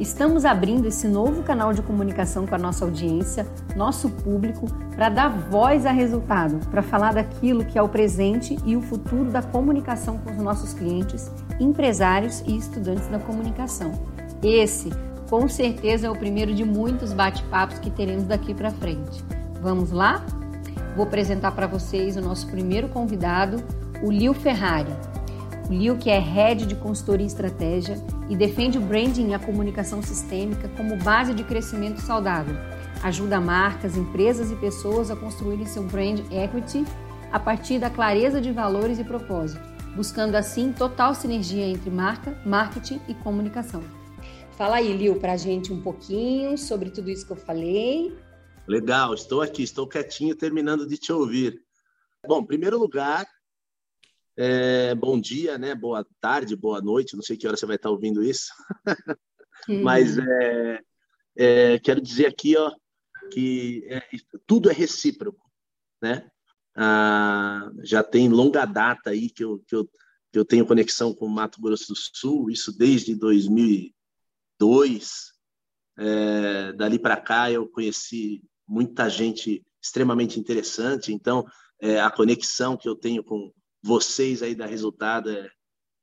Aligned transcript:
Estamos 0.00 0.44
abrindo 0.44 0.88
esse 0.88 1.06
novo 1.06 1.42
canal 1.42 1.72
de 1.72 1.82
comunicação 1.82 2.46
com 2.46 2.54
a 2.54 2.58
nossa 2.58 2.84
audiência, 2.84 3.46
nosso 3.76 4.08
público, 4.08 4.66
para 4.96 5.08
dar 5.08 5.28
voz 5.28 5.84
a 5.84 5.92
resultado, 5.92 6.58
para 6.70 6.82
falar 6.82 7.12
daquilo 7.12 7.64
que 7.64 7.78
é 7.78 7.82
o 7.82 7.88
presente 7.88 8.56
e 8.64 8.74
o 8.74 8.80
futuro 8.80 9.30
da 9.30 9.42
comunicação 9.42 10.18
com 10.18 10.30
os 10.30 10.38
nossos 10.38 10.72
clientes, 10.72 11.30
empresários 11.60 12.42
e 12.46 12.56
estudantes 12.56 13.06
da 13.08 13.18
comunicação. 13.18 13.92
Esse, 14.42 14.90
com 15.28 15.46
certeza, 15.48 16.06
é 16.06 16.10
o 16.10 16.16
primeiro 16.16 16.54
de 16.54 16.64
muitos 16.64 17.12
bate-papos 17.12 17.78
que 17.78 17.90
teremos 17.90 18.24
daqui 18.24 18.54
para 18.54 18.70
frente. 18.70 19.22
Vamos 19.60 19.92
lá? 19.92 20.24
Vou 20.96 21.04
apresentar 21.04 21.52
para 21.52 21.66
vocês 21.66 22.16
o 22.16 22.20
nosso 22.20 22.46
primeiro 22.48 22.88
convidado, 22.88 23.62
o 24.02 24.10
Lil 24.10 24.34
Ferrari. 24.34 24.92
O 25.72 25.74
Lil, 25.74 25.96
que 25.96 26.10
é 26.10 26.18
Head 26.18 26.66
de 26.66 26.76
Consultoria 26.76 27.24
e 27.24 27.26
Estratégia 27.26 27.96
e 28.28 28.36
defende 28.36 28.76
o 28.76 28.80
branding 28.82 29.30
e 29.30 29.34
a 29.34 29.38
comunicação 29.38 30.02
sistêmica 30.02 30.68
como 30.76 30.98
base 30.98 31.32
de 31.32 31.42
crescimento 31.42 31.98
saudável. 31.98 32.54
Ajuda 33.02 33.40
marcas, 33.40 33.96
empresas 33.96 34.50
e 34.50 34.56
pessoas 34.56 35.10
a 35.10 35.16
construírem 35.16 35.64
seu 35.64 35.82
brand 35.82 36.20
equity 36.30 36.84
a 37.32 37.40
partir 37.40 37.78
da 37.78 37.88
clareza 37.88 38.38
de 38.38 38.52
valores 38.52 38.98
e 38.98 39.04
propósito, 39.04 39.62
buscando 39.96 40.34
assim 40.34 40.74
total 40.74 41.14
sinergia 41.14 41.66
entre 41.66 41.88
marca, 41.88 42.38
marketing 42.44 43.00
e 43.08 43.14
comunicação. 43.14 43.82
Fala 44.58 44.76
aí, 44.76 44.94
Lil, 44.94 45.18
para 45.20 45.32
a 45.32 45.38
gente 45.38 45.72
um 45.72 45.80
pouquinho 45.80 46.58
sobre 46.58 46.90
tudo 46.90 47.08
isso 47.08 47.24
que 47.24 47.32
eu 47.32 47.36
falei. 47.36 48.14
Legal, 48.68 49.14
estou 49.14 49.40
aqui, 49.40 49.62
estou 49.62 49.88
quietinho, 49.88 50.36
terminando 50.36 50.86
de 50.86 50.98
te 50.98 51.10
ouvir. 51.10 51.62
Bom, 52.28 52.40
em 52.40 52.46
primeiro 52.46 52.78
lugar, 52.78 53.26
é, 54.36 54.94
bom 54.94 55.20
dia, 55.20 55.58
né? 55.58 55.74
Boa 55.74 56.06
tarde, 56.20 56.56
boa 56.56 56.80
noite. 56.80 57.16
Não 57.16 57.22
sei 57.22 57.36
que 57.36 57.46
hora 57.46 57.56
você 57.56 57.66
vai 57.66 57.76
estar 57.76 57.90
ouvindo 57.90 58.24
isso, 58.24 58.52
hum. 59.68 59.82
mas 59.86 60.16
é, 60.18 60.80
é, 61.36 61.78
quero 61.78 62.00
dizer 62.00 62.26
aqui, 62.26 62.56
ó, 62.56 62.72
que 63.30 63.84
é, 63.88 64.02
tudo 64.46 64.70
é 64.70 64.72
recíproco, 64.72 65.44
né? 66.00 66.28
Ah, 66.74 67.70
já 67.82 68.02
tem 68.02 68.28
longa 68.28 68.64
data 68.64 69.10
aí 69.10 69.28
que 69.28 69.44
eu, 69.44 69.62
que 69.66 69.76
eu, 69.76 69.84
que 70.32 70.38
eu 70.38 70.44
tenho 70.44 70.66
conexão 70.66 71.14
com 71.14 71.26
o 71.26 71.30
Mato 71.30 71.60
Grosso 71.60 71.88
do 71.88 71.96
Sul, 71.96 72.50
isso 72.50 72.76
desde 72.76 73.14
2002. 73.14 75.32
É, 75.98 76.72
dali 76.72 76.98
para 76.98 77.20
cá 77.20 77.50
eu 77.50 77.68
conheci 77.68 78.42
muita 78.66 79.10
gente 79.10 79.62
extremamente 79.82 80.40
interessante, 80.40 81.12
então 81.12 81.44
é, 81.78 82.00
a 82.00 82.10
conexão 82.10 82.78
que 82.78 82.88
eu 82.88 82.96
tenho 82.96 83.22
com 83.22 83.52
vocês 83.82 84.42
aí 84.42 84.54
da 84.54 84.66
Resultado 84.66 85.30
é, 85.30 85.50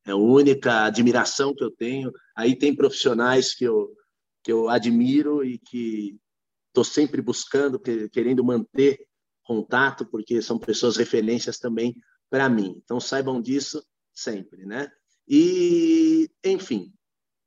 é 0.05 0.13
única, 0.13 0.71
a 0.71 0.85
admiração 0.85 1.55
que 1.55 1.63
eu 1.63 1.71
tenho. 1.71 2.11
Aí 2.35 2.55
tem 2.55 2.75
profissionais 2.75 3.53
que 3.53 3.63
eu, 3.63 3.95
que 4.43 4.51
eu 4.51 4.69
admiro 4.69 5.43
e 5.43 5.57
que 5.57 6.19
estou 6.67 6.83
sempre 6.83 7.21
buscando, 7.21 7.79
querendo 8.11 8.43
manter 8.43 8.99
contato, 9.43 10.05
porque 10.05 10.41
são 10.41 10.59
pessoas 10.59 10.97
referências 10.97 11.57
também 11.57 11.95
para 12.29 12.49
mim. 12.49 12.79
Então 12.83 12.99
saibam 12.99 13.41
disso 13.41 13.83
sempre, 14.13 14.65
né? 14.65 14.91
E, 15.27 16.29
enfim, 16.43 16.91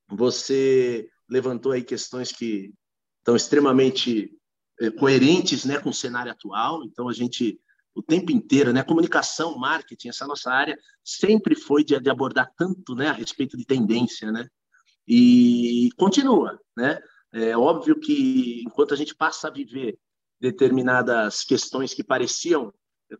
você 0.08 1.08
levantou 1.28 1.72
aí 1.72 1.82
questões 1.82 2.30
que 2.30 2.72
estão 3.18 3.34
extremamente 3.34 4.30
eh, 4.80 4.90
coerentes 4.90 5.64
né, 5.64 5.80
com 5.80 5.90
o 5.90 5.94
cenário 5.94 6.30
atual. 6.30 6.84
Então, 6.84 7.08
a 7.08 7.12
gente 7.12 7.60
o 7.94 8.02
tempo 8.02 8.32
inteiro, 8.32 8.72
né? 8.72 8.82
Comunicação, 8.82 9.58
marketing, 9.58 10.08
essa 10.08 10.26
nossa 10.26 10.50
área 10.50 10.76
sempre 11.04 11.54
foi 11.54 11.84
de, 11.84 11.98
de, 11.98 12.10
abordar 12.10 12.50
tanto, 12.56 12.94
né, 12.94 13.08
a 13.08 13.12
respeito 13.12 13.56
de 13.56 13.64
tendência, 13.64 14.30
né? 14.32 14.48
E 15.06 15.90
continua, 15.96 16.58
né? 16.76 16.98
É 17.32 17.56
óbvio 17.56 17.98
que 17.98 18.62
enquanto 18.66 18.94
a 18.94 18.96
gente 18.96 19.14
passa 19.14 19.48
a 19.48 19.50
viver 19.50 19.98
determinadas 20.40 21.44
questões 21.44 21.94
que 21.94 22.04
pareciam 22.04 22.72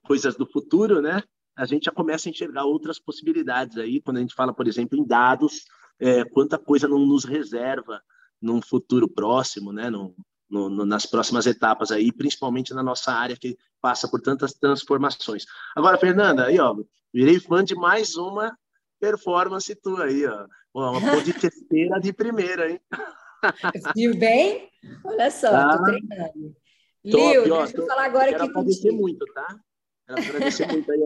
coisas 0.05 0.37
do 0.37 0.47
futuro, 0.47 1.01
né? 1.01 1.23
A 1.57 1.67
gente 1.67 1.85
já 1.85 1.93
começa 1.93 2.29
a 2.29 2.31
enxergar 2.31 2.65
outras 2.65 2.99
possibilidades 2.99 3.77
aí, 3.77 4.01
quando 4.01 4.19
a 4.19 4.21
gente 4.21 4.35
fala, 4.35 4.55
por 4.55 4.67
exemplo, 4.67 4.99
em 4.99 5.07
dados, 5.07 5.65
é, 5.99 6.25
quanta 6.25 6.59
coisa 6.59 6.89
não 6.89 7.07
nos 7.07 7.25
reserva 7.25 8.03
num 8.41 8.61
futuro 8.61 9.09
próximo, 9.09 9.73
né? 9.73 9.91
Num, 9.91 10.15
no, 10.53 10.69
no, 10.69 10.85
nas 10.85 11.07
próximas 11.07 11.47
etapas 11.47 11.91
aí, 11.91 12.13
principalmente 12.13 12.75
na 12.75 12.83
nossa 12.83 13.11
área 13.11 13.35
que 13.35 13.57
passa 13.81 14.07
por 14.07 14.21
tantas 14.21 14.53
transformações. 14.53 15.47
Agora, 15.75 15.97
Fernanda, 15.97 16.45
aí, 16.45 16.61
ó, 16.61 16.77
virei 17.13 17.41
fã 17.41 17.65
de 17.65 17.75
mais 17.75 18.17
uma 18.17 18.55
performance 19.01 19.75
tua 19.75 20.05
aí, 20.05 20.27
ó. 20.27 20.47
Uma 20.75 21.01
podcasteira 21.01 21.99
de 21.99 22.13
primeira, 22.13 22.71
hein? 22.71 22.81
Viu 23.97 24.17
bem? 24.17 24.69
Olha 25.05 25.31
só, 25.31 25.51
tá. 25.51 25.79
tô 25.79 25.85
treinando. 25.85 26.57
Liu, 27.03 27.45
deixa 27.45 27.77
eu 27.79 27.87
falar 27.87 28.05
agora 28.05 28.31
aqui 28.31 28.43
agradecer 28.43 28.83
contigo. 28.83 29.01
muito, 29.01 29.25
tá? 29.33 29.59
Quero 30.07 30.21
agradecer 30.21 30.67
muito 30.69 30.93
aí. 30.93 31.01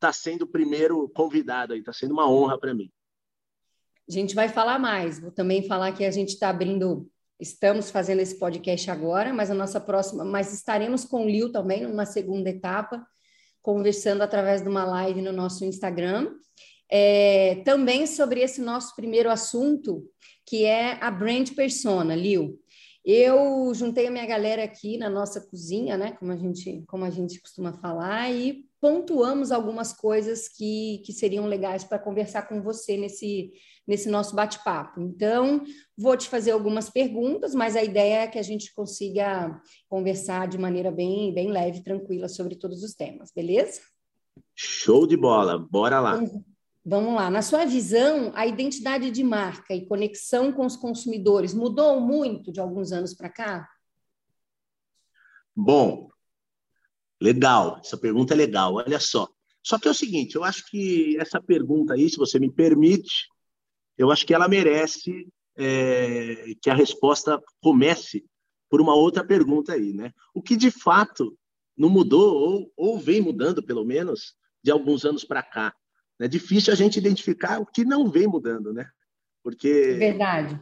Tá 0.00 0.12
sendo 0.12 0.42
o 0.42 0.48
primeiro 0.48 1.08
convidado 1.10 1.74
aí, 1.74 1.82
tá 1.82 1.92
sendo 1.92 2.12
uma 2.12 2.28
honra 2.28 2.58
para 2.58 2.74
mim. 2.74 2.90
A 4.08 4.12
gente 4.12 4.34
vai 4.34 4.48
falar 4.48 4.78
mais. 4.80 5.20
Vou 5.20 5.30
também 5.30 5.66
falar 5.66 5.92
que 5.92 6.04
a 6.04 6.10
gente 6.10 6.30
está 6.30 6.48
abrindo 6.48 7.08
Estamos 7.40 7.90
fazendo 7.90 8.20
esse 8.20 8.38
podcast 8.38 8.90
agora, 8.90 9.32
mas 9.32 9.50
a 9.50 9.54
nossa 9.54 9.80
próxima, 9.80 10.22
mas 10.22 10.52
estaremos 10.52 11.06
com 11.06 11.24
o 11.24 11.28
Lil 11.28 11.50
também 11.50 11.80
numa 11.80 12.04
segunda 12.04 12.50
etapa, 12.50 13.02
conversando 13.62 14.20
através 14.20 14.60
de 14.60 14.68
uma 14.68 14.84
live 14.84 15.22
no 15.22 15.32
nosso 15.32 15.64
Instagram. 15.64 16.34
É, 16.90 17.62
também 17.64 18.06
sobre 18.06 18.42
esse 18.42 18.60
nosso 18.60 18.94
primeiro 18.94 19.30
assunto, 19.30 20.04
que 20.44 20.66
é 20.66 21.02
a 21.02 21.10
brand 21.10 21.48
persona, 21.54 22.14
Lil. 22.14 22.60
Eu 23.02 23.72
juntei 23.74 24.08
a 24.08 24.10
minha 24.10 24.26
galera 24.26 24.62
aqui 24.62 24.98
na 24.98 25.08
nossa 25.08 25.40
cozinha, 25.40 25.96
né? 25.96 26.12
Como 26.12 26.32
a 26.32 26.36
gente, 26.36 26.84
como 26.86 27.06
a 27.06 27.10
gente 27.10 27.40
costuma 27.40 27.72
falar, 27.72 28.30
e 28.30 28.66
pontuamos 28.78 29.50
algumas 29.50 29.94
coisas 29.94 30.46
que, 30.46 31.02
que 31.06 31.12
seriam 31.14 31.46
legais 31.46 31.84
para 31.84 31.98
conversar 31.98 32.42
com 32.42 32.60
você 32.60 32.98
nesse, 32.98 33.50
nesse 33.90 34.08
nosso 34.08 34.36
bate-papo. 34.36 35.00
Então, 35.00 35.64
vou 35.98 36.16
te 36.16 36.28
fazer 36.28 36.52
algumas 36.52 36.88
perguntas, 36.88 37.56
mas 37.56 37.74
a 37.74 37.82
ideia 37.82 38.22
é 38.22 38.26
que 38.28 38.38
a 38.38 38.42
gente 38.42 38.72
consiga 38.72 39.60
conversar 39.88 40.46
de 40.46 40.56
maneira 40.56 40.92
bem, 40.92 41.34
bem 41.34 41.50
leve, 41.50 41.82
tranquila 41.82 42.28
sobre 42.28 42.54
todos 42.54 42.84
os 42.84 42.94
temas, 42.94 43.32
beleza? 43.34 43.80
Show 44.54 45.08
de 45.08 45.16
bola, 45.16 45.58
bora 45.58 45.98
lá. 45.98 46.22
Então, 46.22 46.44
vamos 46.84 47.14
lá. 47.16 47.28
Na 47.28 47.42
sua 47.42 47.64
visão, 47.64 48.30
a 48.36 48.46
identidade 48.46 49.10
de 49.10 49.24
marca 49.24 49.74
e 49.74 49.84
conexão 49.84 50.52
com 50.52 50.64
os 50.64 50.76
consumidores 50.76 51.52
mudou 51.52 52.00
muito 52.00 52.52
de 52.52 52.60
alguns 52.60 52.92
anos 52.92 53.12
para 53.12 53.28
cá? 53.28 53.68
Bom, 55.54 56.08
legal. 57.20 57.80
Essa 57.84 57.98
pergunta 57.98 58.34
é 58.34 58.36
legal. 58.36 58.74
Olha 58.74 59.00
só. 59.00 59.28
Só 59.64 59.80
que 59.80 59.88
é 59.88 59.90
o 59.90 59.94
seguinte, 59.94 60.36
eu 60.36 60.44
acho 60.44 60.64
que 60.70 61.18
essa 61.18 61.42
pergunta 61.42 61.94
aí, 61.94 62.08
se 62.08 62.16
você 62.16 62.38
me 62.38 62.50
permite, 62.50 63.28
eu 64.00 64.10
acho 64.10 64.26
que 64.26 64.32
ela 64.32 64.48
merece 64.48 65.28
é, 65.58 66.54
que 66.62 66.70
a 66.70 66.74
resposta 66.74 67.38
comece 67.60 68.24
por 68.70 68.80
uma 68.80 68.94
outra 68.94 69.22
pergunta 69.22 69.74
aí, 69.74 69.92
né? 69.92 70.10
O 70.34 70.40
que 70.40 70.56
de 70.56 70.70
fato 70.70 71.36
não 71.76 71.90
mudou 71.90 72.34
ou, 72.34 72.72
ou 72.76 72.98
vem 72.98 73.20
mudando, 73.20 73.62
pelo 73.62 73.84
menos, 73.84 74.34
de 74.64 74.70
alguns 74.70 75.04
anos 75.04 75.22
para 75.22 75.42
cá? 75.42 75.74
É 76.18 76.26
difícil 76.26 76.72
a 76.72 76.76
gente 76.76 76.98
identificar 76.98 77.60
o 77.60 77.66
que 77.66 77.84
não 77.84 78.10
vem 78.10 78.26
mudando, 78.26 78.72
né? 78.72 78.88
Porque 79.42 79.94
verdade 79.98 80.58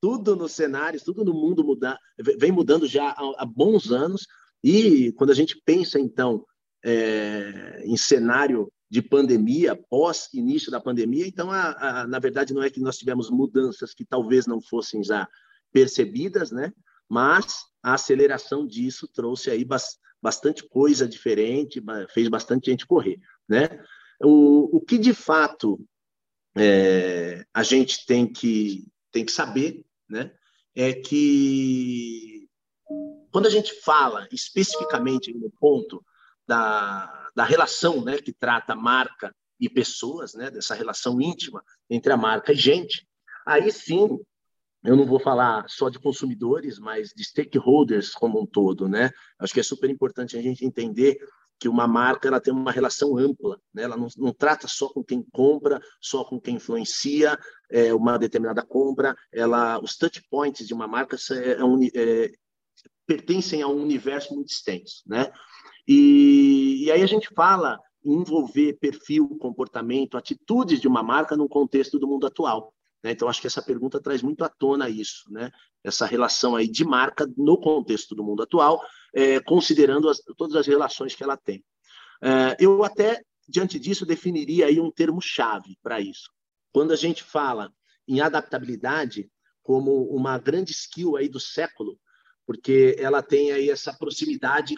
tudo 0.00 0.36
no 0.36 0.48
cenário, 0.48 1.02
tudo 1.02 1.24
no 1.24 1.34
mundo 1.34 1.64
muda, 1.64 1.98
vem 2.38 2.52
mudando 2.52 2.86
já 2.86 3.08
há, 3.08 3.34
há 3.38 3.44
bons 3.44 3.90
anos 3.90 4.24
e 4.62 5.10
quando 5.12 5.30
a 5.30 5.34
gente 5.34 5.60
pensa 5.64 5.98
então 5.98 6.44
é, 6.84 7.82
em 7.84 7.96
cenário 7.96 8.70
de 8.88 9.02
pandemia, 9.02 9.74
pós 9.74 10.28
início 10.32 10.70
da 10.70 10.80
pandemia. 10.80 11.26
Então, 11.26 11.50
a, 11.50 12.02
a, 12.02 12.06
na 12.06 12.18
verdade, 12.18 12.54
não 12.54 12.62
é 12.62 12.70
que 12.70 12.80
nós 12.80 12.98
tivemos 12.98 13.30
mudanças 13.30 13.92
que 13.92 14.04
talvez 14.04 14.46
não 14.46 14.60
fossem 14.60 15.02
já 15.02 15.28
percebidas, 15.72 16.50
né? 16.50 16.72
Mas 17.08 17.64
a 17.82 17.94
aceleração 17.94 18.66
disso 18.66 19.08
trouxe 19.08 19.50
aí 19.50 19.66
bastante 20.22 20.66
coisa 20.68 21.08
diferente, 21.08 21.82
fez 22.10 22.28
bastante 22.28 22.70
gente 22.70 22.86
correr, 22.86 23.18
né? 23.48 23.68
O, 24.22 24.76
o 24.76 24.80
que 24.80 24.98
de 24.98 25.12
fato 25.12 25.78
é, 26.56 27.44
a 27.52 27.62
gente 27.62 28.06
tem 28.06 28.26
que 28.26 28.86
tem 29.12 29.24
que 29.24 29.32
saber, 29.32 29.84
né? 30.08 30.32
É 30.74 30.92
que 30.92 32.48
quando 33.30 33.46
a 33.46 33.50
gente 33.50 33.72
fala 33.82 34.28
especificamente 34.32 35.32
no 35.32 35.50
ponto 35.60 36.04
da, 36.46 37.25
da 37.36 37.44
relação 37.44 38.02
né, 38.02 38.16
que 38.16 38.32
trata 38.32 38.74
marca 38.74 39.32
e 39.60 39.68
pessoas, 39.68 40.32
né, 40.32 40.50
dessa 40.50 40.74
relação 40.74 41.20
íntima 41.20 41.62
entre 41.88 42.10
a 42.10 42.16
marca 42.16 42.52
e 42.52 42.56
gente, 42.56 43.06
aí 43.46 43.70
sim 43.70 44.18
eu 44.82 44.96
não 44.96 45.04
vou 45.04 45.18
falar 45.18 45.68
só 45.68 45.88
de 45.88 45.98
consumidores, 45.98 46.78
mas 46.78 47.10
de 47.14 47.24
stakeholders 47.24 48.12
como 48.12 48.40
um 48.40 48.46
todo, 48.46 48.88
né? 48.88 49.10
Acho 49.36 49.52
que 49.52 49.58
é 49.58 49.62
super 49.62 49.90
importante 49.90 50.38
a 50.38 50.42
gente 50.42 50.64
entender 50.64 51.18
que 51.58 51.68
uma 51.68 51.88
marca 51.88 52.28
ela 52.28 52.40
tem 52.40 52.54
uma 52.54 52.70
relação 52.70 53.16
ampla, 53.16 53.58
né? 53.74 53.82
ela 53.82 53.96
não, 53.96 54.06
não 54.16 54.32
trata 54.32 54.68
só 54.68 54.88
com 54.88 55.02
quem 55.02 55.26
compra, 55.32 55.80
só 56.00 56.22
com 56.22 56.40
quem 56.40 56.56
influencia 56.56 57.36
é, 57.70 57.92
uma 57.92 58.16
determinada 58.18 58.62
compra, 58.64 59.16
ela, 59.32 59.80
os 59.82 59.96
touch 59.96 60.22
points 60.30 60.66
de 60.66 60.74
uma 60.74 60.86
marca 60.86 61.16
é, 61.32 61.52
é 61.52 62.24
é, 62.24 62.32
pertencem 63.06 63.62
a 63.62 63.68
um 63.68 63.82
universo 63.82 64.34
muito 64.34 64.50
extenso, 64.50 65.02
né? 65.06 65.32
E, 65.86 66.84
e 66.84 66.90
aí 66.90 67.02
a 67.02 67.06
gente 67.06 67.28
fala 67.34 67.78
em 68.04 68.14
envolver 68.14 68.74
perfil, 68.74 69.28
comportamento, 69.38 70.16
atitudes 70.16 70.80
de 70.80 70.88
uma 70.88 71.02
marca 71.02 71.36
no 71.36 71.48
contexto 71.48 71.98
do 71.98 72.06
mundo 72.06 72.26
atual. 72.26 72.72
Né? 73.02 73.12
Então, 73.12 73.28
acho 73.28 73.40
que 73.40 73.46
essa 73.46 73.62
pergunta 73.62 74.00
traz 74.00 74.22
muito 74.22 74.44
à 74.44 74.48
tona 74.48 74.88
isso, 74.88 75.30
né? 75.30 75.50
essa 75.82 76.06
relação 76.06 76.56
aí 76.56 76.68
de 76.68 76.84
marca 76.84 77.26
no 77.36 77.58
contexto 77.58 78.14
do 78.14 78.24
mundo 78.24 78.42
atual, 78.42 78.80
é, 79.14 79.40
considerando 79.40 80.08
as, 80.08 80.18
todas 80.36 80.56
as 80.56 80.66
relações 80.66 81.14
que 81.14 81.22
ela 81.22 81.36
tem. 81.36 81.64
É, 82.22 82.56
eu 82.58 82.82
até, 82.82 83.22
diante 83.48 83.78
disso, 83.78 84.06
definiria 84.06 84.66
aí 84.66 84.80
um 84.80 84.90
termo-chave 84.90 85.78
para 85.82 86.00
isso. 86.00 86.30
Quando 86.72 86.92
a 86.92 86.96
gente 86.96 87.22
fala 87.22 87.72
em 88.08 88.20
adaptabilidade 88.20 89.30
como 89.62 90.04
uma 90.04 90.38
grande 90.38 90.72
skill 90.72 91.16
aí 91.16 91.28
do 91.28 91.40
século, 91.40 91.98
porque 92.46 92.94
ela 92.98 93.22
tem 93.22 93.50
aí 93.50 93.70
essa 93.70 93.92
proximidade 93.92 94.76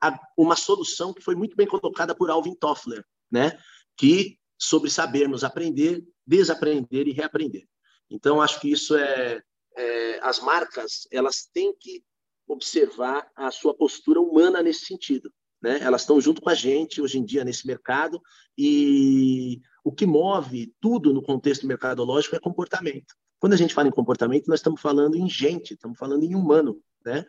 a, 0.00 0.18
uma 0.36 0.56
solução 0.56 1.12
que 1.12 1.22
foi 1.22 1.34
muito 1.34 1.56
bem 1.56 1.66
colocada 1.66 2.14
por 2.14 2.30
Alvin 2.30 2.54
Toffler, 2.54 3.04
né? 3.30 3.58
que 3.96 4.38
sobre 4.58 4.90
sabermos 4.90 5.44
aprender, 5.44 6.04
desaprender 6.26 7.08
e 7.08 7.12
reaprender. 7.12 7.66
Então, 8.10 8.40
acho 8.40 8.60
que 8.60 8.70
isso 8.70 8.96
é, 8.96 9.42
é, 9.76 10.20
as 10.22 10.40
marcas 10.40 11.06
elas 11.10 11.48
têm 11.52 11.74
que 11.78 12.02
observar 12.46 13.30
a 13.36 13.50
sua 13.50 13.74
postura 13.74 14.20
humana 14.20 14.62
nesse 14.62 14.84
sentido. 14.84 15.32
Né? 15.62 15.78
Elas 15.80 16.02
estão 16.02 16.20
junto 16.20 16.40
com 16.40 16.50
a 16.50 16.54
gente 16.54 17.00
hoje 17.00 17.18
em 17.18 17.24
dia 17.24 17.44
nesse 17.44 17.66
mercado 17.66 18.20
e 18.56 19.60
o 19.84 19.92
que 19.92 20.06
move 20.06 20.74
tudo 20.80 21.12
no 21.12 21.22
contexto 21.22 21.66
mercadológico 21.66 22.34
é 22.34 22.40
comportamento. 22.40 23.14
Quando 23.38 23.52
a 23.52 23.56
gente 23.56 23.74
fala 23.74 23.88
em 23.88 23.92
comportamento, 23.92 24.48
nós 24.48 24.60
estamos 24.60 24.80
falando 24.80 25.16
em 25.16 25.28
gente, 25.28 25.74
estamos 25.74 25.98
falando 25.98 26.24
em 26.24 26.34
humano. 26.34 26.82
Né? 27.04 27.24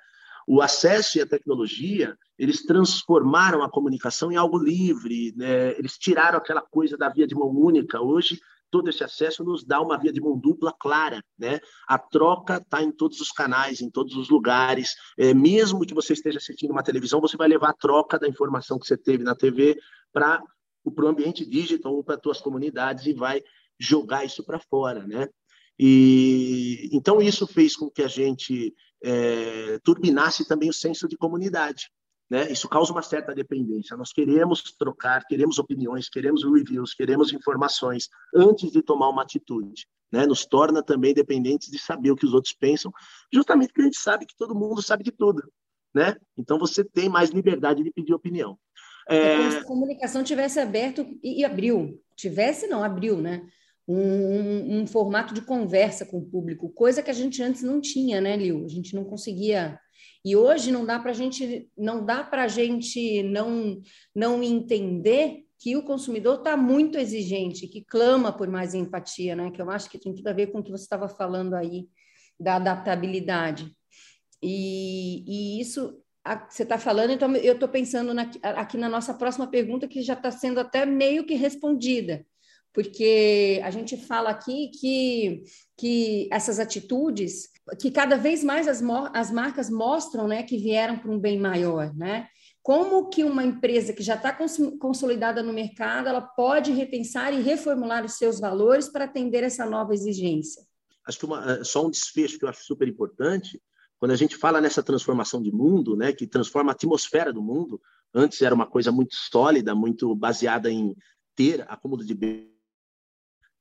O 0.47 0.61
acesso 0.61 1.17
e 1.17 1.21
a 1.21 1.27
tecnologia, 1.27 2.17
eles 2.37 2.63
transformaram 2.63 3.63
a 3.63 3.69
comunicação 3.69 4.31
em 4.31 4.35
algo 4.35 4.57
livre, 4.57 5.33
né? 5.35 5.71
eles 5.77 5.97
tiraram 5.97 6.37
aquela 6.37 6.61
coisa 6.61 6.97
da 6.97 7.09
via 7.09 7.27
de 7.27 7.35
mão 7.35 7.49
única. 7.49 8.01
Hoje, 8.01 8.39
todo 8.71 8.89
esse 8.89 9.03
acesso 9.03 9.43
nos 9.43 9.63
dá 9.63 9.81
uma 9.81 9.97
via 9.97 10.11
de 10.11 10.21
mão 10.21 10.37
dupla 10.37 10.73
clara, 10.79 11.21
né? 11.37 11.59
A 11.87 11.99
troca 11.99 12.57
está 12.57 12.81
em 12.81 12.91
todos 12.91 13.19
os 13.19 13.31
canais, 13.31 13.81
em 13.81 13.89
todos 13.91 14.15
os 14.15 14.29
lugares. 14.29 14.95
É, 15.17 15.33
mesmo 15.33 15.85
que 15.85 15.93
você 15.93 16.13
esteja 16.13 16.37
assistindo 16.37 16.71
uma 16.71 16.81
televisão, 16.81 17.19
você 17.19 17.35
vai 17.35 17.49
levar 17.49 17.69
a 17.69 17.73
troca 17.73 18.17
da 18.17 18.27
informação 18.27 18.79
que 18.79 18.87
você 18.87 18.97
teve 18.97 19.23
na 19.23 19.35
TV 19.35 19.77
para 20.13 20.41
o 20.85 21.07
ambiente 21.07 21.45
digital 21.45 21.93
ou 21.93 22.03
para 22.03 22.15
as 22.15 22.21
suas 22.23 22.39
comunidades 22.39 23.05
e 23.05 23.13
vai 23.13 23.43
jogar 23.77 24.23
isso 24.23 24.43
para 24.43 24.59
fora, 24.59 25.05
né? 25.05 25.27
E 25.77 26.89
então 26.93 27.21
isso 27.21 27.45
fez 27.45 27.75
com 27.75 27.89
que 27.89 28.03
a 28.03 28.07
gente 28.07 28.73
é, 29.03 29.79
turbinasse 29.83 30.47
também 30.47 30.69
o 30.69 30.73
senso 30.73 31.07
de 31.07 31.17
comunidade. 31.17 31.89
Né? 32.29 32.49
Isso 32.49 32.69
causa 32.69 32.93
uma 32.93 33.01
certa 33.01 33.35
dependência. 33.35 33.97
Nós 33.97 34.13
queremos 34.13 34.61
trocar, 34.79 35.25
queremos 35.25 35.59
opiniões, 35.59 36.09
queremos 36.09 36.43
reviews, 36.45 36.93
queremos 36.93 37.33
informações 37.33 38.07
antes 38.33 38.71
de 38.71 38.81
tomar 38.81 39.09
uma 39.09 39.23
atitude. 39.23 39.85
Né? 40.09 40.25
Nos 40.25 40.45
torna 40.45 40.81
também 40.81 41.13
dependentes 41.13 41.69
de 41.69 41.77
saber 41.77 42.11
o 42.11 42.15
que 42.15 42.25
os 42.25 42.33
outros 42.33 42.53
pensam, 42.53 42.91
justamente 43.33 43.69
porque 43.69 43.81
a 43.81 43.85
gente 43.85 43.99
sabe 43.99 44.25
que 44.25 44.35
todo 44.37 44.55
mundo 44.55 44.81
sabe 44.81 45.03
de 45.03 45.11
tudo. 45.11 45.43
Né? 45.93 46.15
Então 46.37 46.57
você 46.57 46.85
tem 46.85 47.09
mais 47.09 47.31
liberdade 47.31 47.83
de 47.83 47.91
pedir 47.91 48.13
opinião. 48.13 48.57
É, 49.09 49.17
é 49.17 49.37
como 49.37 49.51
se 49.51 49.57
a 49.57 49.63
comunicação 49.65 50.23
tivesse 50.23 50.59
aberto 50.59 51.01
e, 51.21 51.41
e 51.41 51.45
abriu. 51.45 52.01
Tivesse, 52.15 52.67
não, 52.67 52.81
abriu, 52.81 53.17
né? 53.17 53.45
Um, 53.93 53.97
um, 53.97 54.81
um, 54.81 54.87
formato 54.87 55.33
de 55.33 55.41
conversa 55.41 56.05
com 56.05 56.19
o 56.19 56.25
público, 56.25 56.69
coisa 56.69 57.01
que 57.01 57.09
a 57.09 57.13
gente 57.13 57.41
antes 57.43 57.61
não 57.61 57.81
tinha, 57.81 58.21
né, 58.21 58.37
Lil? 58.37 58.63
A 58.63 58.69
gente 58.69 58.95
não 58.95 59.03
conseguia 59.03 59.79
e 60.23 60.35
hoje 60.35 60.71
não 60.71 60.85
dá 60.85 60.99
para 60.99 61.11
a 61.11 61.13
gente 61.13 61.69
não 61.77 62.05
dá 62.05 62.23
para 62.23 62.47
gente 62.47 63.23
não 63.23 63.81
não 64.15 64.41
entender 64.43 65.43
que 65.59 65.75
o 65.75 65.83
consumidor 65.83 66.39
está 66.39 66.55
muito 66.55 66.97
exigente, 66.97 67.67
que 67.67 67.83
clama 67.83 68.31
por 68.31 68.47
mais 68.47 68.73
empatia, 68.73 69.35
né? 69.35 69.51
Que 69.51 69.61
eu 69.61 69.69
acho 69.69 69.89
que 69.89 69.99
tem 69.99 70.13
tudo 70.13 70.27
a 70.27 70.33
ver 70.33 70.47
com 70.47 70.59
o 70.59 70.63
que 70.63 70.71
você 70.71 70.83
estava 70.83 71.07
falando 71.07 71.53
aí 71.53 71.87
da 72.39 72.55
adaptabilidade. 72.55 73.71
E, 74.41 75.23
e 75.27 75.61
isso 75.61 76.01
você 76.49 76.63
está 76.63 76.77
falando, 76.77 77.11
então 77.11 77.35
eu 77.35 77.53
estou 77.53 77.67
pensando 77.67 78.13
na, 78.13 78.29
aqui 78.43 78.77
na 78.77 78.87
nossa 78.87 79.13
próxima 79.13 79.47
pergunta 79.47 79.87
que 79.87 80.01
já 80.01 80.13
está 80.13 80.31
sendo 80.31 80.59
até 80.59 80.85
meio 80.85 81.25
que 81.25 81.33
respondida, 81.33 82.25
porque 82.73 83.61
a 83.63 83.71
gente 83.71 83.97
fala 83.97 84.29
aqui 84.29 84.69
que, 84.79 85.43
que 85.77 86.29
essas 86.31 86.59
atitudes 86.59 87.51
que 87.79 87.91
cada 87.91 88.17
vez 88.17 88.43
mais 88.43 88.67
as, 88.67 88.81
as 89.13 89.31
marcas 89.31 89.69
mostram 89.69 90.27
né, 90.27 90.43
que 90.43 90.57
vieram 90.57 90.97
para 90.97 91.11
um 91.11 91.19
bem 91.19 91.39
maior, 91.39 91.93
né? 91.95 92.27
Como 92.63 93.09
que 93.09 93.23
uma 93.23 93.43
empresa 93.43 93.91
que 93.91 94.03
já 94.03 94.15
está 94.15 94.37
consolidada 94.79 95.41
no 95.41 95.51
mercado, 95.51 96.07
ela 96.07 96.21
pode 96.21 96.71
repensar 96.71 97.33
e 97.33 97.41
reformular 97.41 98.05
os 98.05 98.13
seus 98.13 98.39
valores 98.39 98.87
para 98.87 99.05
atender 99.05 99.43
essa 99.43 99.65
nova 99.65 99.93
exigência? 99.93 100.63
Acho 101.07 101.17
que 101.17 101.25
uma, 101.25 101.53
eh, 101.53 101.63
só 101.63 101.85
um 101.85 101.89
desfecho 101.89 102.37
que 102.37 102.45
eu 102.45 102.49
acho 102.49 102.63
super 102.63 102.87
importante, 102.87 103.59
quando 103.97 104.11
a 104.11 104.15
gente 104.15 104.37
fala 104.37 104.61
nessa 104.61 104.83
transformação 104.83 105.41
de 105.41 105.51
mundo, 105.51 105.95
né, 105.95 106.13
que 106.13 106.27
transforma 106.27 106.71
a 106.71 106.75
atmosfera 106.75 107.33
do 107.33 107.41
mundo, 107.41 107.81
antes 108.13 108.39
era 108.43 108.53
uma 108.53 108.67
coisa 108.67 108.91
muito 108.91 109.15
sólida, 109.15 109.73
muito 109.73 110.15
baseada 110.15 110.69
em 110.69 110.95
ter 111.35 111.65
acúmulo 111.67 112.05
de 112.05 112.13
bem, 112.13 112.50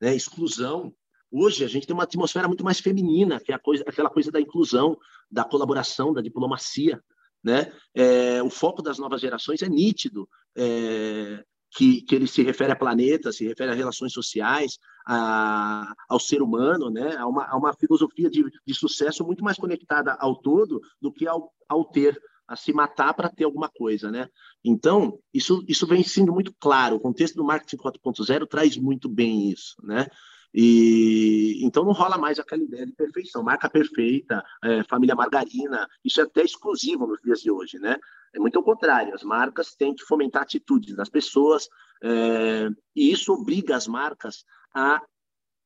né, 0.01 0.15
exclusão, 0.15 0.95
Hoje 1.33 1.65
a 1.65 1.69
gente 1.69 1.87
tem 1.87 1.95
uma 1.95 2.03
atmosfera 2.03 2.49
muito 2.49 2.65
mais 2.65 2.81
feminina, 2.81 3.39
que 3.39 3.53
é 3.53 3.59
coisa, 3.59 3.85
aquela 3.87 4.11
coisa 4.11 4.33
da 4.33 4.41
inclusão, 4.41 4.99
da 5.31 5.45
colaboração, 5.45 6.13
da 6.13 6.21
diplomacia. 6.21 7.01
Né? 7.43 7.73
É, 7.95 8.43
o 8.43 8.51
foco 8.51 8.83
das 8.83 8.99
novas 8.99 9.21
gerações 9.21 9.63
é 9.63 9.69
nítido, 9.69 10.29
é, 10.57 11.45
que, 11.71 12.03
que 12.03 12.17
ele 12.17 12.27
se 12.27 12.43
refere 12.43 12.73
a 12.73 12.77
planeta, 12.77 13.31
se 13.31 13.47
refere 13.47 13.71
a 13.71 13.75
relações 13.75 14.13
sociais, 14.13 14.77
a, 15.07 15.95
ao 16.09 16.19
ser 16.19 16.43
humano, 16.43 16.91
né? 16.91 17.17
a, 17.17 17.27
uma, 17.27 17.47
a 17.47 17.57
uma 17.57 17.73
filosofia 17.75 18.29
de, 18.29 18.45
de 18.67 18.75
sucesso 18.75 19.25
muito 19.25 19.45
mais 19.45 19.57
conectada 19.57 20.15
ao 20.15 20.35
todo 20.35 20.81
do 21.01 21.13
que 21.13 21.29
ao, 21.29 21.53
ao 21.69 21.85
ter, 21.85 22.21
a 22.51 22.57
se 22.57 22.73
matar 22.73 23.15
para 23.15 23.29
ter 23.29 23.45
alguma 23.45 23.69
coisa. 23.69 24.11
Né? 24.11 24.29
Então, 24.65 25.21
isso, 25.33 25.65
isso 25.69 25.87
vem 25.87 26.03
sendo 26.03 26.33
muito 26.33 26.53
claro, 26.59 26.97
o 26.97 27.01
contexto 27.01 27.37
do 27.37 27.45
marketing 27.45 27.77
4.0 27.77 28.49
traz 28.49 28.77
muito 28.77 29.09
bem 29.09 29.49
isso. 29.49 29.77
Né? 29.85 30.09
E 30.53 31.65
então 31.65 31.85
não 31.85 31.93
rola 31.93 32.19
mais 32.19 32.41
aquela 32.41 32.65
ideia 32.65 32.85
de 32.85 32.93
perfeição, 32.93 33.41
marca 33.41 33.71
perfeita, 33.71 34.43
é, 34.65 34.83
família 34.83 35.15
margarina, 35.15 35.89
isso 36.05 36.21
é 36.21 36.25
até 36.25 36.43
exclusivo 36.43 37.07
nos 37.07 37.21
dias 37.23 37.41
de 37.41 37.53
hoje, 37.53 37.79
né? 37.79 37.97
É 38.35 38.39
muito 38.41 38.59
ao 38.59 38.65
contrário, 38.65 39.15
as 39.15 39.23
marcas 39.23 39.77
têm 39.77 39.95
que 39.95 40.03
fomentar 40.03 40.43
atitudes 40.43 40.97
das 40.97 41.09
pessoas 41.09 41.69
é, 42.03 42.69
e 42.97 43.13
isso 43.13 43.33
obriga 43.33 43.77
as 43.77 43.87
marcas 43.87 44.45
a, 44.75 45.01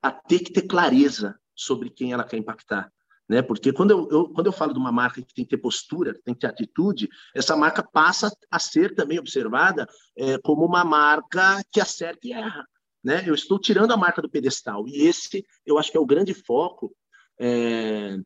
a 0.03 0.13
ter 0.13 0.41
que 0.41 0.53
ter 0.53 0.67
clareza 0.67 1.35
sobre 1.55 1.89
quem 1.89 2.13
ela 2.13 2.25
quer 2.25 2.37
impactar. 2.37 2.93
Né? 3.29 3.43
Porque 3.43 3.73
quando 3.73 3.91
eu, 3.91 4.09
eu, 4.11 4.29
quando 4.29 4.47
eu 4.47 4.53
falo 4.53 4.73
de 4.73 4.79
uma 4.79 4.93
marca 4.93 5.23
que 5.23 5.35
tem 5.35 5.45
que 5.45 5.51
ter 5.51 5.59
postura, 5.59 6.15
que 6.15 6.23
tem 6.23 6.35
que 6.35 6.41
ter 6.41 6.47
atitude, 6.47 7.09
essa 7.35 7.57
marca 7.57 7.83
passa 7.83 8.31
a 8.51 8.59
ser 8.59 8.95
também 8.95 9.19
observada 9.19 9.89
é, 10.17 10.39
como 10.39 10.65
uma 10.65 10.85
marca 10.85 11.63
que 11.73 11.81
acerta 11.81 12.27
e 12.27 12.33
erra. 12.33 12.67
Né? 13.03 13.23
Eu 13.27 13.35
estou 13.35 13.59
tirando 13.59 13.93
a 13.93 13.97
marca 13.97 14.21
do 14.21 14.31
pedestal. 14.31 14.87
E 14.87 15.07
esse, 15.07 15.45
eu 15.65 15.79
acho 15.79 15.91
que 15.91 15.97
é 15.97 16.01
o 16.01 16.07
grande 16.07 16.35
foco 16.35 16.95
é, 17.39 18.19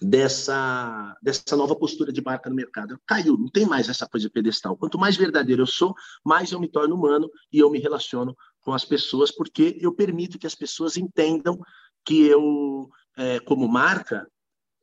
dessa, 0.00 1.16
dessa 1.22 1.56
nova 1.56 1.76
postura 1.76 2.12
de 2.12 2.22
marca 2.22 2.50
no 2.50 2.56
mercado. 2.56 2.98
Caiu, 3.06 3.36
não 3.36 3.48
tem 3.48 3.66
mais 3.66 3.88
essa 3.88 4.06
coisa 4.06 4.26
de 4.26 4.32
pedestal. 4.32 4.76
Quanto 4.76 4.98
mais 4.98 5.16
verdadeiro 5.16 5.62
eu 5.62 5.66
sou, 5.66 5.94
mais 6.24 6.52
eu 6.52 6.60
me 6.60 6.68
torno 6.68 6.94
humano 6.94 7.30
e 7.52 7.58
eu 7.58 7.70
me 7.70 7.78
relaciono 7.78 8.36
com 8.60 8.72
as 8.72 8.84
pessoas, 8.84 9.30
porque 9.30 9.78
eu 9.80 9.92
permito 9.92 10.38
que 10.38 10.46
as 10.46 10.54
pessoas 10.54 10.96
entendam 10.96 11.58
que 12.04 12.26
eu, 12.26 12.88
é, 13.16 13.40
como 13.40 13.68
marca, 13.68 14.26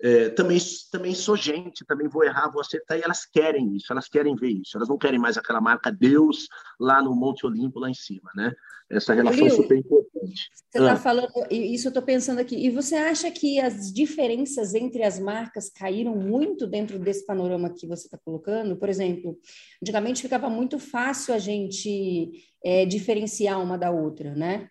é, 0.01 0.29
também, 0.29 0.57
também 0.91 1.13
sou 1.13 1.36
gente, 1.36 1.86
também 1.86 2.07
vou 2.07 2.24
errar, 2.24 2.50
vou 2.50 2.62
acertar, 2.62 2.98
e 2.98 3.01
elas 3.01 3.25
querem 3.25 3.75
isso, 3.75 3.91
elas 3.91 4.07
querem 4.07 4.33
ver 4.33 4.51
isso, 4.51 4.77
elas 4.77 4.88
não 4.88 4.98
querem 4.98 5.19
mais 5.19 5.38
aquela 5.38 5.59
marca 5.59 5.91
Deus 5.91 6.48
lá 6.79 7.01
no 7.01 7.13
Monte 7.13 7.45
Olimpo, 7.45 7.79
lá 7.79 7.89
em 7.89 7.93
cima, 7.93 8.31
né? 8.33 8.53
Essa 8.89 9.13
relação 9.13 9.45
é 9.45 9.50
super 9.50 9.77
importante. 9.77 10.50
Você 10.51 10.79
está 10.79 10.93
ah. 10.93 10.98
falando, 10.98 11.29
isso 11.51 11.88
eu 11.88 11.89
estou 11.89 12.01
pensando 12.01 12.39
aqui, 12.39 12.55
e 12.55 12.69
você 12.69 12.95
acha 12.95 13.29
que 13.29 13.59
as 13.59 13.93
diferenças 13.93 14.74
entre 14.74 15.03
as 15.03 15.19
marcas 15.19 15.69
caíram 15.69 16.15
muito 16.15 16.65
dentro 16.65 16.98
desse 16.98 17.25
panorama 17.25 17.69
que 17.69 17.86
você 17.86 18.07
está 18.07 18.17
colocando? 18.17 18.77
Por 18.77 18.88
exemplo, 18.88 19.38
antigamente 19.83 20.21
ficava 20.21 20.50
muito 20.50 20.79
fácil 20.79 21.33
a 21.33 21.39
gente 21.39 22.31
é, 22.63 22.86
diferenciar 22.86 23.62
uma 23.62 23.77
da 23.77 23.91
outra, 23.91 24.33
né? 24.33 24.69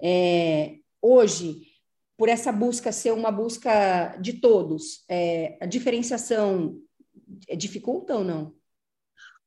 É, 0.00 0.76
hoje, 1.02 1.69
por 2.20 2.28
essa 2.28 2.52
busca 2.52 2.92
ser 2.92 3.14
uma 3.14 3.32
busca 3.32 4.14
de 4.20 4.34
todos, 4.34 5.06
é, 5.08 5.56
a 5.58 5.64
diferenciação 5.64 6.78
dificulta 7.56 8.14
ou 8.14 8.22
não? 8.22 8.54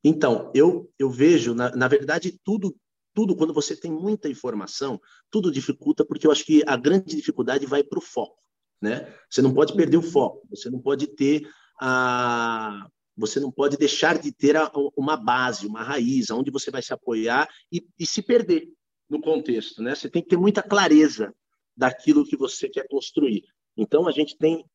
Então, 0.03 0.51
eu, 0.55 0.91
eu 0.97 1.07
vejo, 1.07 1.53
na, 1.53 1.69
na 1.75 1.87
verdade, 1.87 2.39
tudo, 2.43 2.75
tudo, 3.13 3.35
quando 3.35 3.53
você 3.53 3.75
tem 3.75 3.91
muita 3.91 4.27
informação, 4.27 4.99
tudo 5.29 5.51
dificulta, 5.51 6.03
porque 6.03 6.25
eu 6.25 6.31
acho 6.31 6.43
que 6.43 6.63
a 6.65 6.75
grande 6.75 7.15
dificuldade 7.15 7.67
vai 7.67 7.83
para 7.83 7.99
o 7.99 8.01
foco. 8.01 8.41
Né? 8.81 9.07
Você 9.29 9.43
não 9.43 9.53
pode 9.53 9.75
perder 9.75 9.97
o 9.97 10.01
foco, 10.01 10.41
você 10.49 10.67
não 10.71 10.81
pode 10.81 11.05
ter 11.05 11.47
a. 11.79 12.87
Você 13.15 13.39
não 13.39 13.51
pode 13.51 13.77
deixar 13.77 14.17
de 14.17 14.31
ter 14.31 14.57
a, 14.57 14.71
uma 14.97 15.15
base, 15.15 15.67
uma 15.67 15.83
raiz, 15.83 16.31
onde 16.31 16.49
você 16.49 16.71
vai 16.71 16.81
se 16.81 16.91
apoiar 16.91 17.47
e, 17.71 17.87
e 17.99 18.07
se 18.07 18.23
perder 18.23 18.67
no 19.07 19.21
contexto. 19.21 19.83
Né? 19.83 19.93
Você 19.93 20.09
tem 20.09 20.23
que 20.23 20.29
ter 20.29 20.37
muita 20.37 20.63
clareza 20.63 21.31
daquilo 21.75 22.25
que 22.25 22.37
você 22.37 22.69
quer 22.69 22.87
construir. 22.87 23.43
Então, 23.75 24.07
a 24.07 24.11
gente 24.11 24.37
tem, 24.37 24.65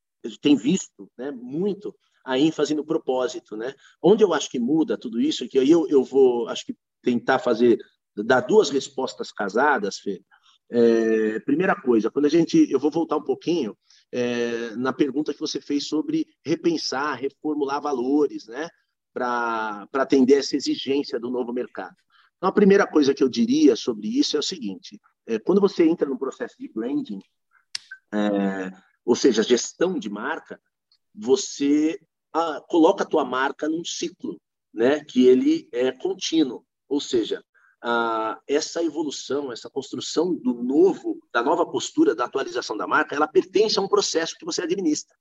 tem 0.41 0.57
visto 0.57 1.11
né, 1.17 1.31
muito 1.31 1.95
a 2.25 2.39
ênfase 2.39 2.75
no 2.75 2.85
propósito, 2.85 3.57
né? 3.57 3.75
Onde 4.03 4.23
eu 4.23 4.35
acho 4.35 4.51
que 4.51 4.59
muda 4.59 4.99
tudo 4.99 5.21
isso, 5.21 5.45
é 5.45 5.49
que 5.49 5.59
aí 5.59 5.71
eu, 5.71 5.89
eu 5.89 6.05
vou, 6.05 6.49
acho 6.49 6.67
que 6.67 6.77
tentar 7.03 7.39
fazer, 7.39 7.79
dar 8.15 8.41
duas 8.43 8.69
respostas 8.69 9.33
casadas, 9.33 9.99
Fê. 9.99 10.21
É, 10.71 11.41
primeira 11.41 11.75
coisa, 11.75 12.11
quando 12.11 12.27
a 12.27 12.29
gente, 12.29 12.71
eu 12.71 12.79
vou 12.79 12.91
voltar 12.91 13.17
um 13.17 13.25
pouquinho 13.25 13.75
é, 14.13 14.77
na 14.77 14.93
pergunta 14.93 15.33
que 15.33 15.41
você 15.41 15.61
fez 15.61 15.89
sobre 15.89 16.27
repensar, 16.45 17.15
reformular 17.15 17.81
valores, 17.81 18.47
né? 18.47 18.69
Para 19.15 19.89
atender 19.95 20.35
essa 20.35 20.55
exigência 20.55 21.19
do 21.19 21.31
novo 21.31 21.53
mercado. 21.53 21.97
Então, 22.39 22.49
a 22.49 22.53
primeira 22.53 22.87
coisa 22.87 23.13
que 23.13 23.23
eu 23.23 23.29
diria 23.29 23.77
sobre 23.77 24.09
isso 24.09 24.37
é 24.37 24.41
o 24.41 24.43
seguinte: 24.43 24.99
é, 25.27 25.39
quando 25.39 25.61
você 25.61 25.87
entra 25.87 26.09
no 26.09 26.19
processo 26.19 26.55
de 26.59 26.69
branding, 26.69 27.21
é, 28.13 28.73
ou 29.05 29.15
seja, 29.15 29.43
gestão 29.43 29.99
de 29.99 30.09
marca, 30.09 30.61
você 31.15 32.01
a, 32.33 32.61
coloca 32.69 33.03
a 33.05 33.07
tua 33.07 33.25
marca 33.25 33.69
num 33.69 33.85
ciclo, 33.85 34.41
né? 34.73 35.05
Que 35.05 35.27
ele 35.27 35.69
é 35.73 35.91
contínuo, 35.91 36.65
ou 36.89 37.01
seja, 37.01 37.45
a, 37.83 38.41
essa 38.47 38.83
evolução, 38.83 39.53
essa 39.53 39.69
construção 39.69 40.35
do 40.35 40.55
novo, 40.55 41.19
da 41.33 41.43
nova 41.43 41.67
postura, 41.67 42.15
da 42.15 42.25
atualização 42.25 42.77
da 42.77 42.87
marca, 42.87 43.17
ela 43.17 43.27
pertence 43.27 43.79
a 43.79 43.83
um 43.83 43.89
processo 43.89 44.37
que 44.39 44.45
você 44.45 44.63
administra. 44.63 45.17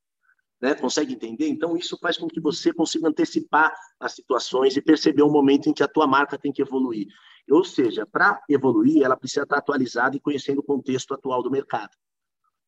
Né? 0.62 0.74
Consegue 0.74 1.14
entender? 1.14 1.48
Então, 1.48 1.78
isso 1.78 1.98
faz 2.00 2.18
com 2.18 2.28
que 2.28 2.40
você 2.40 2.74
consiga 2.74 3.08
antecipar 3.08 3.74
as 4.00 4.14
situações 4.14 4.76
e 4.76 4.82
perceber 4.82 5.22
o 5.22 5.30
momento 5.30 5.70
em 5.70 5.74
que 5.74 5.84
a 5.84 5.88
tua 5.88 6.08
marca 6.08 6.38
tem 6.38 6.52
que 6.52 6.62
evoluir. 6.62 7.08
Ou 7.50 7.64
seja, 7.64 8.06
para 8.06 8.42
evoluir, 8.50 9.04
ela 9.04 9.16
precisa 9.16 9.44
estar 9.44 9.58
atualizada 9.58 10.18
e 10.18 10.20
conhecendo 10.20 10.60
o 10.60 10.64
contexto 10.64 11.14
atual 11.14 11.42
do 11.44 11.52
mercado. 11.52 11.92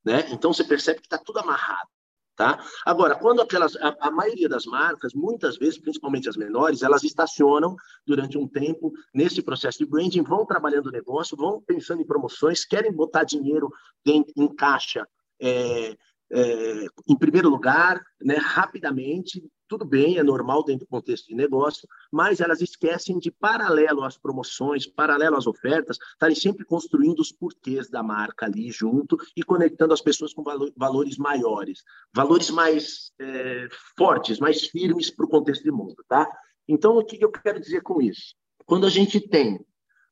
Né? 0.06 0.28
Então, 0.32 0.54
você 0.54 0.64
percebe 0.64 1.02
que 1.02 1.08
está 1.08 1.18
tudo 1.18 1.40
amarrado. 1.40 1.90
Tá? 2.36 2.64
Agora, 2.86 3.16
quando 3.18 3.42
aquelas, 3.42 3.76
a, 3.76 3.98
a, 4.00 4.10
maioria 4.10 4.48
das 4.48 4.66
marcas, 4.66 5.14
muitas 5.14 5.58
vezes, 5.58 5.78
principalmente 5.78 6.30
as 6.30 6.38
menores, 6.38 6.82
elas 6.82 7.04
estacionam 7.04 7.76
durante 8.08 8.38
um 8.38 8.48
tempo 8.48 8.94
nesse 9.14 9.42
processo 9.42 9.80
de 9.80 9.86
branding, 9.86 10.24
vão 10.24 10.46
trabalhando 10.46 10.88
o 10.88 10.92
negócio, 10.92 11.36
vão 11.36 11.62
pensando 11.62 12.02
em 12.02 12.08
promoções, 12.08 12.64
querem 12.64 12.94
botar 12.94 13.26
dinheiro 13.26 13.70
em, 14.06 14.24
em 14.38 14.48
caixa 14.56 15.06
é, 15.38 15.98
é, 16.32 16.86
em 17.08 17.18
primeiro 17.18 17.50
lugar, 17.50 18.02
né, 18.22 18.36
rapidamente, 18.36 19.44
tudo 19.68 19.86
bem, 19.86 20.18
é 20.18 20.24
normal 20.24 20.64
dentro 20.64 20.86
do 20.86 20.90
contexto 20.90 21.28
de 21.28 21.36
negócio, 21.36 21.88
mas 22.12 22.40
elas 22.40 22.62
esquecem 22.62 23.20
de, 23.20 23.32
paralelo 23.32 24.04
às 24.04 24.18
promoções, 24.18 24.88
paralelo 24.88 25.38
às 25.38 25.48
ofertas, 25.48 25.98
estarem 26.14 26.36
sempre 26.36 26.66
construindo 26.66 27.20
os 27.20 27.32
porquês 27.32 27.90
da 27.90 28.04
marca 28.04 28.46
ali 28.46 28.72
junto 28.72 29.18
e 29.36 29.44
conectando 29.44 29.94
as 29.94 30.02
pessoas 30.02 30.34
com 30.34 30.44
valores 30.76 31.18
maiores, 31.18 31.84
valores 32.14 32.50
mais 32.50 33.12
é, 33.20 33.68
fortes, 33.98 34.40
mais 34.40 34.66
firmes 34.68 35.10
para 35.10 35.26
o 35.26 35.30
contexto 35.30 35.64
de 35.64 35.72
mundo, 35.72 36.04
tá? 36.08 36.28
Então, 36.68 36.98
o 36.98 37.06
que 37.06 37.24
eu 37.24 37.32
quero 37.32 37.60
dizer 37.60 37.82
com 37.82 38.02
isso? 38.02 38.36
Quando 38.66 38.86
a 38.86 38.90
gente 38.90 39.20
tem 39.20 39.60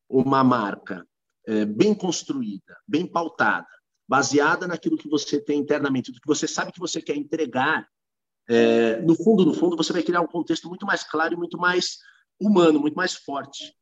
uma 0.09 0.43
marca 0.43 1.05
é, 1.47 1.65
bem 1.65 1.93
construída, 1.93 2.75
bem 2.87 3.05
pautada, 3.05 3.67
baseada 4.07 4.67
naquilo 4.67 4.97
que 4.97 5.09
você 5.09 5.39
tem 5.39 5.59
internamente, 5.59 6.11
do 6.11 6.19
que 6.19 6.27
você 6.27 6.47
sabe 6.47 6.71
que 6.71 6.79
você 6.79 7.01
quer 7.01 7.15
entregar 7.15 7.87
é, 8.49 9.01
no 9.01 9.15
fundo, 9.15 9.45
no 9.45 9.53
fundo, 9.53 9.75
você 9.75 9.91
vai 9.91 10.01
criar 10.01 10.21
um 10.21 10.27
contexto 10.27 10.69
muito 10.69 10.85
mais 10.85 11.03
claro 11.03 11.33
e 11.33 11.37
muito 11.37 11.57
mais 11.57 11.97
humano, 12.39 12.79
muito 12.79 12.95
mais 12.95 13.13
forte. 13.13 13.75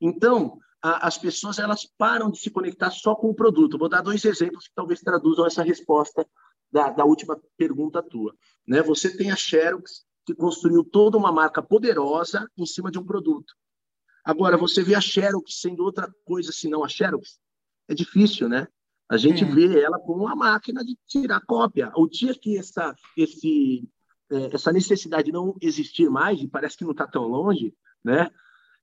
Então, 0.00 0.58
a, 0.82 1.06
as 1.06 1.18
pessoas 1.18 1.58
elas 1.58 1.86
param 1.98 2.30
de 2.30 2.38
se 2.38 2.50
conectar 2.50 2.90
só 2.90 3.14
com 3.14 3.28
o 3.28 3.34
produto. 3.34 3.78
Vou 3.78 3.88
dar 3.88 4.00
dois 4.00 4.24
exemplos 4.24 4.68
que 4.68 4.74
talvez 4.74 5.00
traduzam 5.00 5.46
essa 5.46 5.62
resposta 5.62 6.26
da, 6.72 6.90
da 6.90 7.04
última 7.04 7.38
pergunta 7.56 8.02
tua. 8.02 8.34
Né? 8.66 8.82
Você 8.82 9.14
tem 9.14 9.30
a 9.30 9.36
Xerox, 9.36 10.06
que 10.24 10.34
construiu 10.34 10.82
toda 10.82 11.18
uma 11.18 11.30
marca 11.30 11.62
poderosa 11.62 12.50
em 12.56 12.66
cima 12.66 12.90
de 12.90 12.98
um 12.98 13.04
produto. 13.04 13.54
Agora, 14.24 14.56
você 14.56 14.82
vê 14.82 14.94
a 14.94 15.00
Xerox 15.00 15.60
sendo 15.60 15.84
outra 15.84 16.12
coisa 16.24 16.50
senão 16.52 16.82
a 16.82 16.88
Xerox? 16.88 17.38
É 17.86 17.94
difícil, 17.94 18.48
né? 18.48 18.66
A 19.08 19.16
gente 19.16 19.44
é. 19.44 19.46
vê 19.46 19.80
ela 19.80 19.98
como 19.98 20.24
uma 20.24 20.34
máquina 20.34 20.84
de 20.84 20.96
tirar 21.06 21.40
cópia. 21.40 21.92
O 21.94 22.08
dia 22.08 22.34
que 22.34 22.58
essa, 22.58 22.94
esse, 23.16 23.88
é, 24.30 24.54
essa 24.54 24.72
necessidade 24.72 25.30
não 25.30 25.54
existir 25.60 26.08
mais, 26.10 26.40
e 26.40 26.48
parece 26.48 26.76
que 26.76 26.84
não 26.84 26.92
está 26.92 27.06
tão 27.06 27.26
longe, 27.26 27.74
né? 28.04 28.30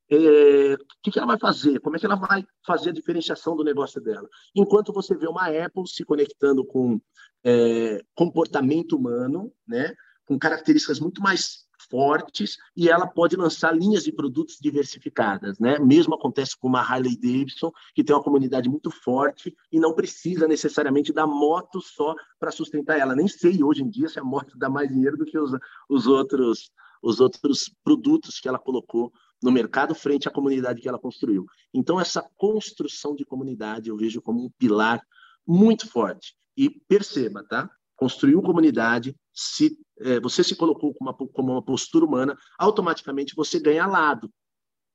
É, 0.10 0.76
o 0.76 1.02
que, 1.02 1.12
que, 1.12 1.18
ela 1.18 1.28
vai 1.28 1.40
fazer? 1.40 1.80
Como 1.80 1.96
é 1.96 2.00
que 2.00 2.06
ela 2.06 2.16
vai 2.16 2.46
fazer 2.66 2.90
a 2.90 2.94
diferenciação 2.94 3.56
do 3.56 3.64
negócio 3.64 4.02
dela? 4.02 4.28
Enquanto 4.56 4.94
você 4.94 5.16
vê 5.16 5.28
uma 5.28 5.48
Apple 5.48 5.88
se 5.88 6.04
conectando 6.06 6.64
com 6.66 7.02
é, 7.44 8.00
comportamento 8.14 8.96
humano, 8.96 9.52
né? 9.68 9.94
com 10.26 10.38
características 10.38 11.00
muito 11.00 11.22
mais 11.22 11.66
fortes 11.94 12.58
e 12.76 12.90
ela 12.90 13.06
pode 13.06 13.36
lançar 13.36 13.72
linhas 13.72 14.04
de 14.04 14.12
produtos 14.12 14.58
diversificadas, 14.60 15.60
né? 15.60 15.78
Mesmo 15.78 16.16
acontece 16.16 16.58
com 16.58 16.68
uma 16.68 16.82
Harley 16.82 17.16
Davidson, 17.16 17.72
que 17.94 18.04
tem 18.04 18.16
uma 18.16 18.24
comunidade 18.24 18.68
muito 18.68 18.90
forte 18.90 19.56
e 19.72 19.80
não 19.80 19.94
precisa 19.94 20.48
necessariamente 20.48 21.14
da 21.14 21.28
moto 21.28 21.80
só 21.82 22.16
para 22.40 22.50
sustentar 22.50 22.98
ela. 22.98 23.16
Nem 23.16 23.28
sei 23.28 23.64
hoje 23.64 23.84
em 23.84 23.90
dia 23.92 24.10
se 24.10 24.20
a 24.20 24.24
moto 24.24 24.58
dá 24.58 24.72
mais 24.72 24.90
dinheiro 24.90 25.16
do 25.16 25.24
que 25.24 25.38
os, 25.38 25.52
os 25.88 26.08
outros 26.08 26.72
os 27.04 27.20
outros 27.20 27.70
produtos 27.84 28.40
que 28.40 28.48
ela 28.48 28.58
colocou 28.58 29.12
no 29.44 29.52
mercado 29.52 29.94
frente 29.94 30.28
à 30.28 30.32
comunidade 30.32 30.82
que 30.82 30.90
ela 30.90 30.98
construiu. 30.98 31.46
Então 31.72 32.00
essa 32.00 32.28
construção 32.38 33.14
de 33.14 33.24
comunidade 33.24 33.90
eu 33.90 33.98
vejo 33.98 34.20
como 34.20 34.44
um 34.44 34.50
pilar 34.58 35.00
muito 35.46 35.88
forte. 35.88 36.34
E 36.58 36.72
perceba, 36.72 37.44
tá? 37.44 37.70
Construiu 37.96 38.42
comunidade, 38.42 39.16
se 39.34 39.78
é, 40.00 40.20
você 40.20 40.44
se 40.44 40.56
colocou 40.56 40.94
como 40.94 41.10
uma, 41.10 41.28
como 41.30 41.52
uma 41.54 41.64
postura 41.64 42.06
humana, 42.06 42.38
automaticamente 42.58 43.36
você 43.36 43.60
ganha 43.60 43.88
lado. 43.88 44.32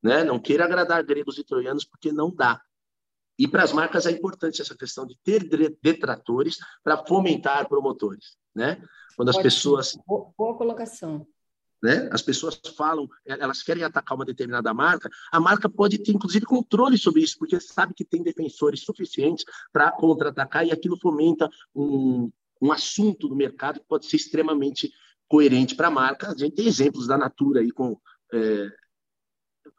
Né? 0.01 0.23
Não 0.23 0.39
queira 0.39 0.65
agradar 0.65 1.03
gregos 1.03 1.37
e 1.37 1.43
troianos, 1.43 1.83
porque 1.83 2.11
não 2.11 2.33
dá. 2.33 2.61
E 3.37 3.47
para 3.47 3.63
as 3.63 3.73
marcas 3.73 4.05
é 4.05 4.11
importante 4.11 4.61
essa 4.61 4.75
questão 4.75 5.05
de 5.05 5.17
ter 5.23 5.43
detratores 5.81 6.57
para 6.83 7.05
fomentar 7.05 7.67
promotores. 7.67 8.37
Né? 8.55 8.81
Quando 9.15 9.29
as 9.29 9.35
Pode 9.35 9.43
pessoas. 9.43 9.97
Boa, 10.05 10.31
boa 10.37 10.57
colocação. 10.57 11.27
Né? 11.81 12.09
As 12.11 12.21
pessoas 12.21 12.59
falam, 12.75 13.07
elas 13.25 13.63
querem 13.63 13.83
atacar 13.83 14.17
uma 14.17 14.25
determinada 14.25 14.73
marca, 14.73 15.09
a 15.31 15.39
marca 15.39 15.69
pode 15.69 15.97
ter, 15.99 16.11
inclusive, 16.11 16.45
controle 16.45 16.97
sobre 16.97 17.21
isso, 17.21 17.37
porque 17.37 17.57
sabe 17.59 17.93
que 17.93 18.03
tem 18.03 18.21
defensores 18.21 18.81
suficientes 18.81 19.45
para 19.71 19.91
contra-atacar 19.91 20.65
e 20.65 20.71
aquilo 20.71 20.99
fomenta 20.99 21.49
um, 21.73 22.29
um 22.61 22.71
assunto 22.71 23.27
do 23.27 23.35
mercado 23.35 23.79
que 23.79 23.87
pode 23.87 24.05
ser 24.05 24.17
extremamente 24.17 24.91
coerente 25.27 25.75
para 25.75 25.87
a 25.87 25.91
marca. 25.91 26.31
A 26.31 26.37
gente 26.37 26.55
tem 26.55 26.67
exemplos 26.67 27.07
da 27.07 27.17
Natura 27.17 27.61
aí 27.61 27.71
com 27.71 27.97
é, 28.33 28.67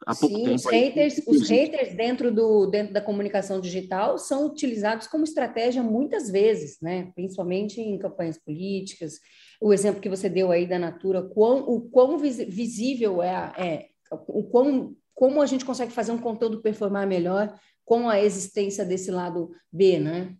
há 0.05 0.15
pouco 0.15 0.35
Sim, 0.35 0.43
tempo. 0.43 0.55
Os 0.55 0.65
haters, 0.65 1.17
aí, 1.19 1.23
os 1.27 1.49
haters 1.49 1.95
dentro, 1.95 2.31
do, 2.33 2.65
dentro 2.67 2.93
da 2.93 3.01
comunicação 3.01 3.59
digital 3.59 4.17
são 4.17 4.47
utilizados 4.47 5.07
como 5.07 5.23
estratégia 5.23 5.83
muitas 5.83 6.29
vezes, 6.29 6.77
né? 6.81 7.11
principalmente 7.13 7.79
em 7.79 7.97
campanhas 7.97 8.37
políticas. 8.37 9.19
O 9.61 9.73
exemplo 9.73 10.01
que 10.01 10.09
você 10.09 10.29
deu 10.29 10.51
aí 10.51 10.65
da 10.65 10.79
Natura, 10.79 11.21
quão, 11.21 11.59
o 11.67 11.81
quão 11.81 12.17
visível 12.17 13.21
é, 13.21 13.53
é 13.57 13.89
o 14.27 14.43
quão, 14.43 14.95
como 15.13 15.41
a 15.41 15.45
gente 15.45 15.63
consegue 15.63 15.91
fazer 15.91 16.11
um 16.11 16.17
conteúdo 16.17 16.61
performar 16.61 17.07
melhor 17.07 17.53
com 17.85 18.09
a 18.09 18.19
existência 18.19 18.83
desse 18.83 19.11
lado 19.11 19.51
B, 19.71 19.99
né? 19.99 20.35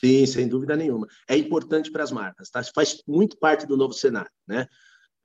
Sim, 0.00 0.26
sem 0.26 0.48
dúvida 0.48 0.76
nenhuma. 0.76 1.06
É 1.28 1.36
importante 1.36 1.90
para 1.90 2.04
as 2.04 2.12
marcas, 2.12 2.50
tá? 2.50 2.62
Faz 2.74 3.02
muito 3.06 3.36
parte 3.38 3.66
do 3.66 3.76
novo 3.76 3.92
cenário, 3.92 4.30
né? 4.46 4.66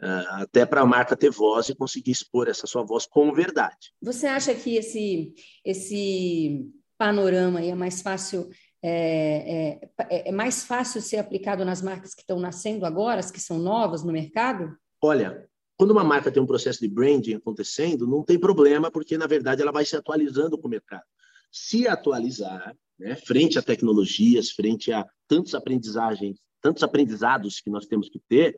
Uh, 0.01 0.41
até 0.41 0.65
para 0.65 0.81
a 0.81 0.85
marca 0.85 1.15
ter 1.15 1.29
voz 1.29 1.69
e 1.69 1.75
conseguir 1.75 2.11
expor 2.11 2.49
essa 2.49 2.67
sua 2.67 2.83
voz 2.83 3.05
com 3.05 3.31
verdade. 3.31 3.93
Você 4.01 4.27
acha 4.27 4.53
que 4.53 4.75
esse, 4.75 5.33
esse 5.63 6.65
panorama 6.97 7.63
é 7.63 7.73
mais 7.73 8.01
fácil 8.01 8.49
é, 8.85 9.79
é, 9.97 10.29
é, 10.29 10.31
mais 10.33 10.65
fácil 10.65 11.01
ser 11.01 11.17
aplicado 11.17 11.63
nas 11.63 11.81
marcas 11.81 12.13
que 12.13 12.21
estão 12.21 12.37
nascendo 12.37 12.85
agora, 12.85 13.21
as 13.21 13.31
que 13.31 13.39
são 13.39 13.57
novas 13.57 14.03
no 14.03 14.11
mercado? 14.11 14.75
Olha, 15.01 15.47
quando 15.77 15.91
uma 15.91 16.03
marca 16.03 16.29
tem 16.29 16.43
um 16.43 16.47
processo 16.47 16.81
de 16.81 16.89
branding 16.89 17.35
acontecendo, 17.35 18.05
não 18.05 18.23
tem 18.23 18.37
problema, 18.37 18.91
porque 18.91 19.17
na 19.17 19.25
verdade 19.25 19.61
ela 19.61 19.71
vai 19.71 19.85
se 19.85 19.95
atualizando 19.95 20.57
com 20.57 20.67
o 20.67 20.69
mercado. 20.69 21.03
Se 21.49 21.87
atualizar, 21.87 22.75
né, 23.03 23.15
frente 23.17 23.59
a 23.59 23.61
tecnologias, 23.61 24.51
frente 24.51 24.91
a 24.91 25.05
tantos 25.27 25.53
aprendizagens, 25.53 26.39
tantos 26.61 26.83
aprendizados 26.83 27.59
que 27.59 27.69
nós 27.69 27.85
temos 27.85 28.07
que 28.07 28.19
ter, 28.29 28.57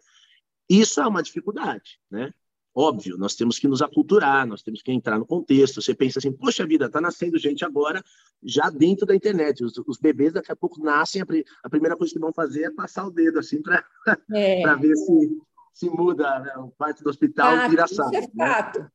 isso 0.70 1.02
é 1.02 1.08
uma 1.08 1.24
dificuldade, 1.24 2.00
né? 2.10 2.32
Óbvio, 2.78 3.18
nós 3.18 3.36
temos 3.36 3.58
que 3.58 3.70
nos 3.70 3.82
aculturar, 3.82 4.46
nós 4.46 4.62
temos 4.62 4.82
que 4.82 4.92
entrar 4.92 5.18
no 5.18 5.26
contexto. 5.26 5.82
Você 5.82 5.96
pensa 5.96 6.20
assim, 6.20 6.34
poxa 6.34 6.68
vida, 6.68 6.88
está 6.88 7.00
nascendo 7.00 7.38
gente 7.38 7.64
agora 7.64 8.04
já 8.44 8.70
dentro 8.70 9.06
da 9.06 9.16
internet. 9.16 9.64
Os, 9.64 9.78
os 9.88 9.98
bebês 9.98 10.34
daqui 10.34 10.52
a 10.52 10.56
pouco 10.58 10.84
nascem, 10.84 11.22
a, 11.22 11.26
a, 11.64 11.70
primeira 11.70 11.96
coisa 11.96 12.14
que 12.14 12.20
vão 12.20 12.34
fazer 12.34 12.66
é 12.66 12.72
passar 12.72 13.08
o 13.08 13.12
dedo 13.12 13.40
assim 13.40 13.62
para 13.62 13.82
é. 14.34 14.62
ver 14.76 14.96
se, 14.98 15.42
se 15.74 15.90
muda 15.90 16.38
né, 16.40 16.52
parte 16.78 17.02
do 17.02 17.10
hospital 17.10 17.56
fato, 17.56 17.70
vira 17.70 17.86
é 17.86 18.22
né? 18.22 18.28
fato. 18.38 18.80
Né? 18.80 18.90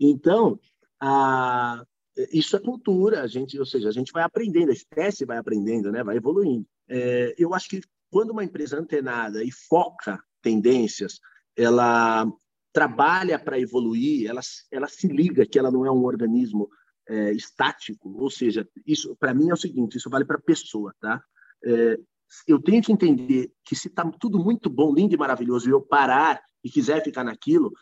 Então, 0.00 0.58
a, 0.98 1.86
isso 2.32 2.56
é 2.56 2.60
cultura, 2.60 3.22
a 3.22 3.26
gente, 3.26 3.58
ou 3.58 3.66
seja, 3.66 3.88
a 3.88 3.92
gente 3.92 4.12
vai 4.12 4.22
aprendendo, 4.22 4.70
a 4.70 4.74
espécie 4.74 5.24
vai 5.24 5.38
aprendendo, 5.38 5.90
né, 5.90 6.02
vai 6.02 6.16
evoluindo. 6.16 6.66
É, 6.88 7.34
eu 7.38 7.54
acho 7.54 7.68
que 7.68 7.80
quando 8.10 8.30
uma 8.30 8.44
empresa 8.44 8.78
antenada 8.78 9.42
e 9.44 9.50
foca 9.50 10.22
tendências, 10.42 11.20
ela 11.56 12.26
trabalha 12.72 13.38
para 13.38 13.58
evoluir, 13.58 14.28
ela, 14.28 14.40
ela 14.70 14.88
se 14.88 15.06
liga 15.06 15.46
que 15.46 15.58
ela 15.58 15.70
não 15.70 15.86
é 15.86 15.90
um 15.90 16.04
organismo 16.04 16.68
é, 17.08 17.32
estático, 17.32 18.16
ou 18.20 18.30
seja, 18.30 18.68
isso 18.86 19.16
para 19.16 19.34
mim 19.34 19.50
é 19.50 19.52
o 19.52 19.56
seguinte, 19.56 19.96
isso 19.96 20.10
vale 20.10 20.24
para 20.24 20.36
a 20.36 20.42
pessoa, 20.42 20.94
tá? 21.00 21.22
É, 21.64 21.98
eu 22.46 22.60
tenho 22.60 22.82
que 22.82 22.92
entender 22.92 23.52
que 23.64 23.74
se 23.74 23.88
está 23.88 24.08
tudo 24.08 24.38
muito 24.38 24.70
bom, 24.70 24.94
lindo 24.94 25.14
e 25.14 25.18
maravilhoso, 25.18 25.68
e 25.68 25.72
eu 25.72 25.80
parar 25.80 26.40
e 26.62 26.70
quiser 26.70 27.02
ficar 27.02 27.24
naquilo, 27.24 27.72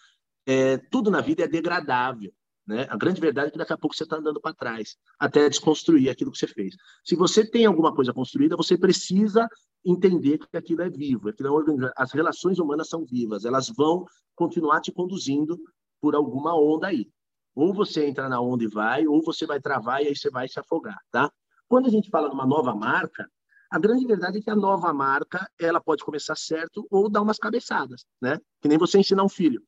é, 0.46 0.78
tudo 0.90 1.10
na 1.10 1.20
vida 1.20 1.44
é 1.44 1.48
degradável. 1.48 2.32
Né? 2.68 2.86
A 2.90 2.98
grande 2.98 3.18
verdade 3.18 3.48
é 3.48 3.50
que 3.50 3.56
daqui 3.56 3.72
a 3.72 3.78
pouco 3.78 3.96
você 3.96 4.04
está 4.04 4.16
andando 4.16 4.38
para 4.42 4.54
trás, 4.54 4.94
até 5.18 5.48
desconstruir 5.48 6.10
aquilo 6.10 6.30
que 6.30 6.36
você 6.36 6.46
fez. 6.46 6.76
Se 7.02 7.16
você 7.16 7.42
tem 7.42 7.64
alguma 7.64 7.94
coisa 7.94 8.12
construída, 8.12 8.58
você 8.58 8.76
precisa 8.76 9.48
entender 9.82 10.36
que 10.36 10.54
aquilo 10.54 10.82
é 10.82 10.90
vivo, 10.90 11.30
aquilo 11.30 11.86
é 11.86 11.92
as 11.96 12.12
relações 12.12 12.58
humanas 12.58 12.90
são 12.90 13.06
vivas, 13.06 13.46
elas 13.46 13.72
vão 13.74 14.04
continuar 14.36 14.82
te 14.82 14.92
conduzindo 14.92 15.58
por 15.98 16.14
alguma 16.14 16.54
onda 16.54 16.88
aí. 16.88 17.10
Ou 17.54 17.72
você 17.72 18.06
entra 18.06 18.28
na 18.28 18.38
onda 18.38 18.62
e 18.64 18.68
vai, 18.68 19.06
ou 19.06 19.22
você 19.22 19.46
vai 19.46 19.58
travar 19.58 20.02
e 20.02 20.08
aí 20.08 20.14
você 20.14 20.28
vai 20.28 20.46
se 20.46 20.60
afogar, 20.60 20.98
tá? 21.10 21.32
Quando 21.66 21.86
a 21.86 21.90
gente 21.90 22.10
fala 22.10 22.28
de 22.28 22.34
uma 22.34 22.46
nova 22.46 22.74
marca, 22.74 23.26
a 23.70 23.78
grande 23.78 24.06
verdade 24.06 24.38
é 24.38 24.40
que 24.42 24.50
a 24.50 24.56
nova 24.56 24.92
marca 24.92 25.50
ela 25.58 25.80
pode 25.80 26.04
começar 26.04 26.36
certo 26.36 26.86
ou 26.90 27.08
dar 27.08 27.22
umas 27.22 27.38
cabeçadas, 27.38 28.04
né? 28.20 28.38
Que 28.60 28.68
nem 28.68 28.76
você 28.76 28.98
ensinar 28.98 29.24
um 29.24 29.28
filho, 29.28 29.62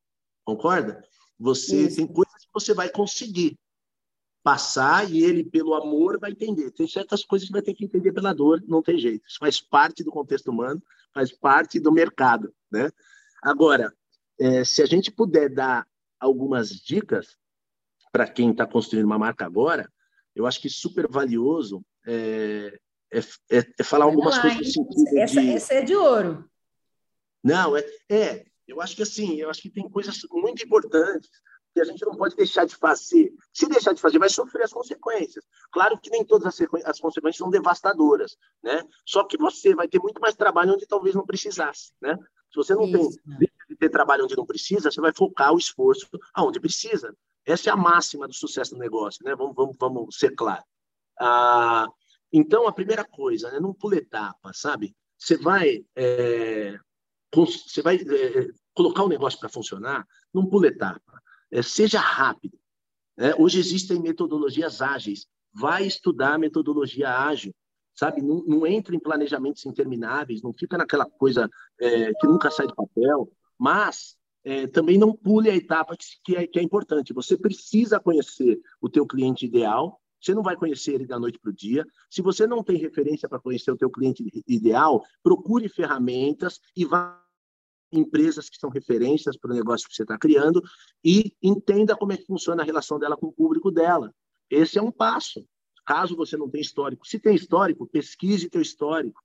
concorda? 0.45 1.02
Você 1.40 1.87
Isso. 1.87 1.97
tem 1.97 2.07
coisas 2.07 2.29
que 2.29 2.29
você 2.52 2.75
vai 2.75 2.88
conseguir 2.88 3.59
passar 4.42 5.11
e 5.11 5.23
ele, 5.23 5.45
pelo 5.45 5.75
amor, 5.75 6.19
vai 6.19 6.30
entender. 6.30 6.71
Tem 6.71 6.87
certas 6.87 7.25
coisas 7.25 7.47
que 7.47 7.52
vai 7.52 7.62
ter 7.62 7.75
que 7.75 7.85
entender 7.85 8.12
pela 8.12 8.33
dor, 8.33 8.62
não 8.66 8.83
tem 8.83 8.99
jeito. 8.99 9.26
Isso 9.28 9.38
faz 9.38 9.61
parte 9.61 10.02
do 10.02 10.11
contexto 10.11 10.49
humano, 10.49 10.83
faz 11.12 11.33
parte 11.33 11.78
do 11.78 11.92
mercado, 11.92 12.54
né? 12.71 12.90
Agora, 13.42 13.92
é, 14.38 14.64
se 14.64 14.83
a 14.83 14.87
gente 14.87 15.11
puder 15.11 15.50
dar 15.50 15.87
algumas 16.19 16.71
dicas 16.71 17.37
para 18.12 18.26
quem 18.26 18.50
está 18.50 18.66
construindo 18.66 19.04
uma 19.04 19.19
marca 19.19 19.45
agora, 19.45 19.90
eu 20.35 20.47
acho 20.47 20.61
que 20.61 20.69
super 20.69 21.07
valioso 21.09 21.85
é, 22.07 22.78
é, 23.12 23.19
é, 23.50 23.73
é 23.78 23.83
falar 23.83 24.07
algumas 24.07 24.37
lá, 24.37 24.42
coisas 24.42 24.75
essa, 25.16 25.40
de... 25.40 25.50
essa 25.50 25.75
é 25.75 25.83
de 25.83 25.95
ouro. 25.95 26.49
Não, 27.42 27.76
é, 27.76 27.85
é, 28.09 28.47
eu 28.66 28.80
acho 28.80 28.97
que 28.97 29.02
assim, 29.02 29.37
eu 29.37 29.50
acho 29.50 29.62
que 29.62 29.71
tem 29.71 29.88
coisas 29.88 30.19
muito 30.30 30.64
importantes 30.64 31.30
que 31.73 31.81
a 31.81 31.85
gente 31.85 32.05
não 32.05 32.17
pode 32.17 32.37
deixar 32.37 32.65
de 32.65 32.77
fazer. 32.77 33.33
Se 33.53 33.67
deixar 33.69 33.93
de 33.93 34.00
fazer, 34.00 34.19
vai 34.19 34.29
sofrer 34.29 34.65
as 34.65 34.73
consequências. 34.73 35.45
Claro 35.71 35.99
que 35.99 36.11
nem 36.11 36.25
todas 36.25 36.47
as, 36.47 36.69
as 36.85 37.00
consequências 37.00 37.39
são 37.39 37.50
devastadoras, 37.50 38.37
né? 38.62 38.83
Só 39.07 39.25
que 39.25 39.37
você 39.37 39.75
vai 39.75 39.89
ter 39.89 40.00
muito 40.00 40.21
mais 40.21 40.35
trabalho 40.35 40.75
onde 40.75 40.87
talvez 40.87 41.15
não 41.15 41.25
precisasse, 41.25 41.93
né? 42.00 42.17
Se 42.50 42.57
você 42.57 42.75
não 42.75 42.85
Isso. 42.85 43.19
tem 43.39 43.49
de 43.69 43.77
ter 43.77 43.89
trabalho 43.89 44.25
onde 44.25 44.37
não 44.37 44.45
precisa, 44.45 44.91
você 44.91 45.00
vai 45.00 45.12
focar 45.15 45.53
o 45.55 45.59
esforço 45.59 46.09
aonde 46.35 46.59
precisa. 46.59 47.17
Essa 47.47 47.71
é 47.71 47.73
a 47.73 47.77
máxima 47.77 48.27
do 48.27 48.35
sucesso 48.35 48.73
do 48.73 48.81
negócio, 48.81 49.25
né? 49.25 49.35
Vamos, 49.37 49.55
vamos, 49.55 49.77
vamos 49.79 50.17
ser 50.17 50.35
claros. 50.35 50.65
Ah, 51.21 51.87
então, 52.33 52.67
a 52.67 52.73
primeira 52.73 53.05
coisa, 53.05 53.50
né? 53.50 53.61
não 53.61 53.73
pula 53.73 53.97
etapa, 53.97 54.53
sabe? 54.53 54.97
Você 55.17 55.37
vai, 55.37 55.85
é, 55.95 56.78
você 57.33 57.83
vai 57.83 57.97
é, 57.97 58.49
colocar 58.75 59.04
o 59.04 59.09
negócio 59.09 59.39
para 59.39 59.49
funcionar, 59.49 60.06
não 60.33 60.47
pula 60.47 60.67
etapa 60.67 61.21
é, 61.50 61.63
seja 61.63 62.00
rápido. 62.00 62.58
Né? 63.17 63.34
Hoje 63.39 63.58
existem 63.58 64.00
metodologias 64.00 64.80
ágeis. 64.80 65.26
Vai 65.52 65.86
estudar 65.86 66.39
metodologia 66.39 67.10
ágil, 67.10 67.52
sabe? 67.95 68.23
Não, 68.23 68.43
não 68.47 68.67
entra 68.67 68.95
em 68.95 69.00
planejamentos 69.00 69.67
intermináveis, 69.67 70.43
não 70.43 70.52
fica 70.52 70.78
naquela 70.78 71.04
coisa 71.04 71.49
é, 71.80 72.13
que 72.15 72.26
nunca 72.26 72.50
sai 72.50 72.67
de 72.67 72.75
papel, 72.75 73.30
mas 73.58 74.17
é, 74.45 74.67
também 74.67 74.97
não 74.97 75.13
pule 75.13 75.50
a 75.50 75.56
etapa 75.56 75.97
que, 76.25 76.36
é, 76.36 76.47
que 76.47 76.58
é 76.58 76.63
importante. 76.63 77.13
Você 77.13 77.36
precisa 77.36 78.00
conhecer 78.00 78.58
o 78.80 78.89
teu 78.89 79.06
cliente 79.06 79.45
ideal, 79.45 80.00
você 80.21 80.34
não 80.34 80.43
vai 80.43 80.54
conhecer 80.54 80.95
ele 80.95 81.06
da 81.06 81.19
noite 81.19 81.39
para 81.39 81.50
o 81.50 81.54
dia. 81.54 81.84
Se 82.10 82.21
você 82.21 82.47
não 82.47 82.63
tem 82.63 82.76
referência 82.76 83.28
para 83.28 83.41
conhecer 83.41 83.71
o 83.71 83.76
teu 83.76 83.91
cliente 83.91 84.23
ideal, 84.47 85.02
procure 85.23 85.69
ferramentas 85.69 86.60
e 86.76 86.84
vá 86.84 87.21
empresas 87.93 88.49
que 88.49 88.57
são 88.57 88.71
referências 88.71 89.37
para 89.37 89.50
o 89.50 89.55
negócio 89.55 89.89
que 89.89 89.95
você 89.95 90.03
está 90.03 90.19
criando 90.19 90.63
e 91.05 91.35
entenda 91.43 91.97
como 91.97 92.13
é 92.13 92.17
que 92.17 92.26
funciona 92.26 92.63
a 92.63 92.67
relação 92.67 92.99
dela 92.99 93.17
com 93.17 93.26
o 93.26 93.33
público 93.33 93.71
dela. 93.71 94.15
Esse 94.49 94.79
é 94.79 94.83
um 94.83 94.91
passo. 94.91 95.47
Caso 95.85 96.17
você 96.17 96.37
não 96.37 96.49
tenha 96.49 96.63
histórico, 96.63 97.07
se 97.07 97.19
tem 97.19 97.35
histórico, 97.35 97.87
pesquise 97.87 98.49
teu 98.49 98.61
histórico, 98.61 99.21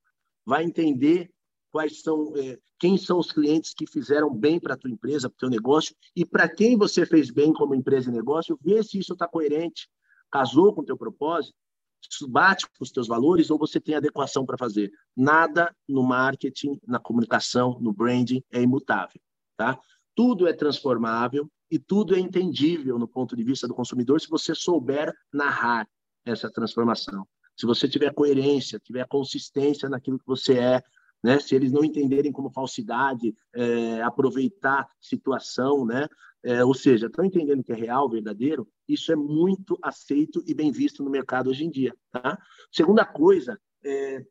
vai 0.45 0.63
entender 0.63 1.31
quais 1.71 2.01
são, 2.01 2.33
é, 2.37 2.57
quem 2.79 2.97
são 2.97 3.19
os 3.19 3.31
clientes 3.31 3.73
que 3.73 3.85
fizeram 3.85 4.33
bem 4.33 4.59
para 4.59 4.77
tua 4.77 4.89
empresa, 4.89 5.29
para 5.29 5.37
teu 5.37 5.49
negócio 5.49 5.95
e 6.15 6.25
para 6.25 6.47
quem 6.47 6.77
você 6.77 7.05
fez 7.05 7.29
bem 7.29 7.53
como 7.53 7.75
empresa 7.75 8.09
e 8.09 8.13
negócio, 8.13 8.57
vê 8.61 8.81
se 8.81 8.97
isso 8.97 9.13
está 9.13 9.27
coerente, 9.27 9.89
casou 10.31 10.73
com 10.73 10.83
teu 10.83 10.97
propósito 10.97 11.55
bate 12.27 12.65
com 12.65 12.83
os 12.83 12.91
teus 12.91 13.07
valores 13.07 13.49
ou 13.49 13.57
você 13.57 13.79
tem 13.79 13.95
adequação 13.95 14.45
para 14.45 14.57
fazer. 14.57 14.91
Nada 15.15 15.75
no 15.87 16.03
marketing, 16.03 16.79
na 16.87 16.99
comunicação, 16.99 17.77
no 17.79 17.93
branding 17.93 18.43
é 18.51 18.61
imutável, 18.61 19.19
tá? 19.57 19.79
Tudo 20.15 20.47
é 20.47 20.53
transformável 20.53 21.49
e 21.69 21.79
tudo 21.79 22.15
é 22.15 22.19
entendível 22.19 22.97
no 22.97 23.07
ponto 23.07 23.35
de 23.35 23.43
vista 23.43 23.67
do 23.67 23.73
consumidor 23.73 24.21
se 24.21 24.29
você 24.29 24.53
souber 24.55 25.13
narrar 25.33 25.87
essa 26.25 26.49
transformação. 26.49 27.27
Se 27.57 27.65
você 27.65 27.87
tiver 27.87 28.13
coerência, 28.13 28.79
tiver 28.79 29.07
consistência 29.07 29.87
naquilo 29.87 30.19
que 30.19 30.27
você 30.27 30.57
é, 30.57 30.83
né? 31.23 31.39
Se 31.39 31.55
eles 31.55 31.71
não 31.71 31.83
entenderem 31.83 32.31
como 32.31 32.51
falsidade, 32.51 33.35
é, 33.55 34.01
aproveitar 34.01 34.87
situação, 34.99 35.85
né? 35.85 36.07
É, 36.45 36.63
ou 36.63 36.75
seja, 36.75 37.07
estão 37.07 37.25
entendendo 37.25 37.63
que 37.63 37.71
é 37.71 37.75
real, 37.75 38.07
verdadeiro, 38.07 38.67
isso 38.87 39.11
é 39.11 39.15
muito 39.15 39.79
aceito 39.81 40.43
e 40.45 40.53
bem 40.53 40.71
visto 40.71 41.03
no 41.03 41.09
mercado 41.09 41.49
hoje 41.49 41.65
em 41.65 41.71
dia. 41.71 41.91
Tá? 42.11 42.37
Segunda 42.71 43.03
coisa, 43.03 43.59
é, 43.83 44.23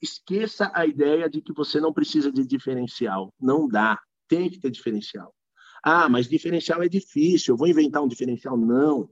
esqueça 0.00 0.70
a 0.74 0.84
ideia 0.84 1.26
de 1.26 1.40
que 1.40 1.54
você 1.54 1.80
não 1.80 1.90
precisa 1.90 2.30
de 2.30 2.46
diferencial. 2.46 3.32
Não 3.40 3.66
dá. 3.66 3.98
Tem 4.28 4.50
que 4.50 4.60
ter 4.60 4.70
diferencial. 4.70 5.34
Ah, 5.82 6.06
mas 6.06 6.28
diferencial 6.28 6.82
é 6.82 6.88
difícil. 6.88 7.54
Eu 7.54 7.58
vou 7.58 7.66
inventar 7.66 8.02
um 8.02 8.08
diferencial? 8.08 8.58
Não. 8.58 9.08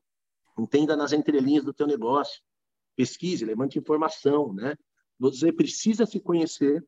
Entenda 0.59 0.95
nas 0.95 1.15
entrelinhas 1.15 1.65
do 1.65 1.73
teu 1.73 1.87
negócio. 1.87 2.43
Pesquise, 2.95 3.47
levante 3.47 3.79
informação, 3.79 4.53
né? 4.53 4.77
Você 5.19 5.51
precisa 5.51 6.05
se 6.05 6.21
conhecer 6.21 6.85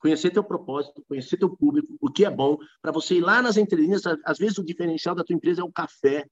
conhecer 0.00 0.30
teu 0.30 0.42
propósito, 0.42 1.04
conhecer 1.06 1.36
teu 1.36 1.54
público, 1.54 1.96
o 2.00 2.10
que 2.10 2.24
é 2.24 2.30
bom, 2.30 2.56
para 2.82 2.90
você 2.90 3.16
ir 3.16 3.20
lá 3.20 3.40
nas 3.40 3.56
entrelinhas. 3.56 4.02
Às 4.24 4.38
vezes 4.38 4.58
o 4.58 4.64
diferencial 4.64 5.14
da 5.14 5.22
tua 5.22 5.36
empresa 5.36 5.60
é 5.60 5.64
o 5.64 5.72
café, 5.72 6.26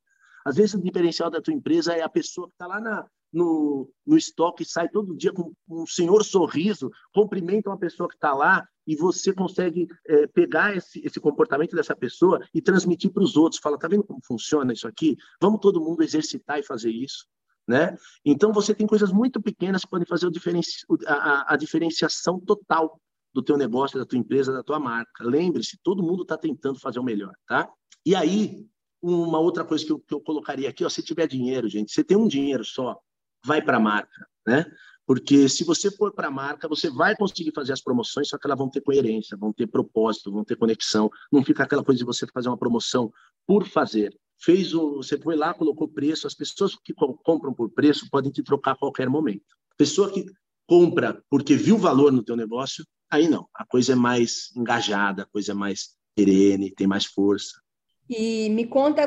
às 0.44 0.56
vezes 0.56 0.74
o 0.74 0.82
diferencial 0.82 1.30
da 1.30 1.40
tua 1.40 1.52
empresa 1.54 1.92
é 1.92 2.02
a 2.02 2.08
pessoa 2.08 2.48
que 2.48 2.54
está 2.54 2.66
lá 2.66 2.80
na, 2.80 3.06
no, 3.32 3.90
no 4.06 4.16
estoque 4.16 4.64
sai 4.64 4.88
todo 4.88 5.16
dia 5.16 5.32
com 5.32 5.52
um 5.68 5.86
senhor 5.86 6.24
sorriso, 6.24 6.90
cumprimenta 7.12 7.70
uma 7.70 7.78
pessoa 7.78 8.08
que 8.08 8.14
está 8.14 8.32
lá 8.32 8.66
e 8.86 8.96
você 8.96 9.32
consegue 9.32 9.86
é, 10.06 10.26
pegar 10.26 10.74
esse, 10.74 11.00
esse 11.04 11.20
comportamento 11.20 11.76
dessa 11.76 11.94
pessoa 11.94 12.40
e 12.54 12.62
transmitir 12.62 13.12
para 13.12 13.22
os 13.22 13.36
outros. 13.36 13.60
Fala, 13.60 13.78
tá 13.78 13.86
vendo 13.88 14.04
como 14.04 14.20
funciona 14.26 14.72
isso 14.72 14.88
aqui? 14.88 15.16
Vamos 15.40 15.60
todo 15.60 15.80
mundo 15.80 16.02
exercitar 16.02 16.58
e 16.58 16.62
fazer 16.62 16.90
isso. 16.90 17.26
Né? 17.66 17.94
Então 18.24 18.50
você 18.50 18.74
tem 18.74 18.86
coisas 18.86 19.12
muito 19.12 19.42
pequenas 19.42 19.82
que 19.82 19.90
podem 19.90 20.06
fazer 20.06 20.30
diferenci... 20.30 20.86
a, 21.06 21.12
a, 21.12 21.52
a 21.52 21.56
diferenciação 21.56 22.40
total 22.40 22.98
do 23.32 23.42
teu 23.42 23.56
negócio, 23.56 23.98
da 23.98 24.06
tua 24.06 24.18
empresa, 24.18 24.52
da 24.52 24.62
tua 24.62 24.78
marca. 24.78 25.24
Lembre-se, 25.24 25.78
todo 25.82 26.02
mundo 26.02 26.22
está 26.22 26.36
tentando 26.36 26.80
fazer 26.80 26.98
o 26.98 27.04
melhor, 27.04 27.34
tá? 27.46 27.68
E 28.04 28.14
aí, 28.14 28.66
uma 29.02 29.38
outra 29.38 29.64
coisa 29.64 29.84
que 29.84 29.92
eu, 29.92 29.98
que 29.98 30.14
eu 30.14 30.20
colocaria 30.20 30.68
aqui, 30.68 30.84
ó, 30.84 30.88
se 30.88 31.02
tiver 31.02 31.26
dinheiro, 31.26 31.68
gente, 31.68 31.92
você 31.92 32.02
tem 32.02 32.16
um 32.16 32.26
dinheiro 32.28 32.64
só, 32.64 32.98
vai 33.44 33.62
para 33.62 33.76
a 33.76 33.80
marca, 33.80 34.26
né? 34.46 34.64
Porque 35.08 35.48
se 35.48 35.64
você 35.64 35.90
for 35.90 36.12
para 36.12 36.28
a 36.28 36.30
marca, 36.30 36.68
você 36.68 36.90
vai 36.90 37.16
conseguir 37.16 37.50
fazer 37.54 37.72
as 37.72 37.80
promoções, 37.80 38.28
só 38.28 38.36
que 38.36 38.46
elas 38.46 38.58
vão 38.58 38.68
ter 38.68 38.82
coerência, 38.82 39.38
vão 39.38 39.54
ter 39.54 39.66
propósito, 39.66 40.30
vão 40.30 40.44
ter 40.44 40.54
conexão. 40.54 41.10
Não 41.32 41.42
fica 41.42 41.62
aquela 41.62 41.82
coisa 41.82 41.98
de 41.98 42.04
você 42.04 42.26
fazer 42.26 42.50
uma 42.50 42.58
promoção 42.58 43.10
por 43.46 43.66
fazer. 43.66 44.14
Fez 44.38 44.74
o, 44.74 44.96
você 44.96 45.18
foi 45.18 45.34
lá, 45.34 45.54
colocou 45.54 45.88
preço. 45.88 46.26
As 46.26 46.34
pessoas 46.34 46.76
que 46.84 46.92
compram 46.92 47.54
por 47.54 47.70
preço 47.70 48.06
podem 48.10 48.30
te 48.30 48.42
trocar 48.42 48.72
a 48.72 48.76
qualquer 48.76 49.08
momento. 49.08 49.46
Pessoa 49.78 50.12
que 50.12 50.26
compra 50.66 51.24
porque 51.30 51.56
viu 51.56 51.78
valor 51.78 52.12
no 52.12 52.22
teu 52.22 52.36
negócio, 52.36 52.84
aí 53.10 53.28
não. 53.28 53.48
A 53.54 53.64
coisa 53.64 53.92
é 53.92 53.96
mais 53.96 54.50
engajada, 54.56 55.22
a 55.22 55.26
coisa 55.26 55.52
é 55.52 55.54
mais 55.54 55.96
perene, 56.14 56.74
tem 56.74 56.86
mais 56.86 57.04
força. 57.06 57.60
E 58.08 58.48
me 58.50 58.66
conta 58.66 59.02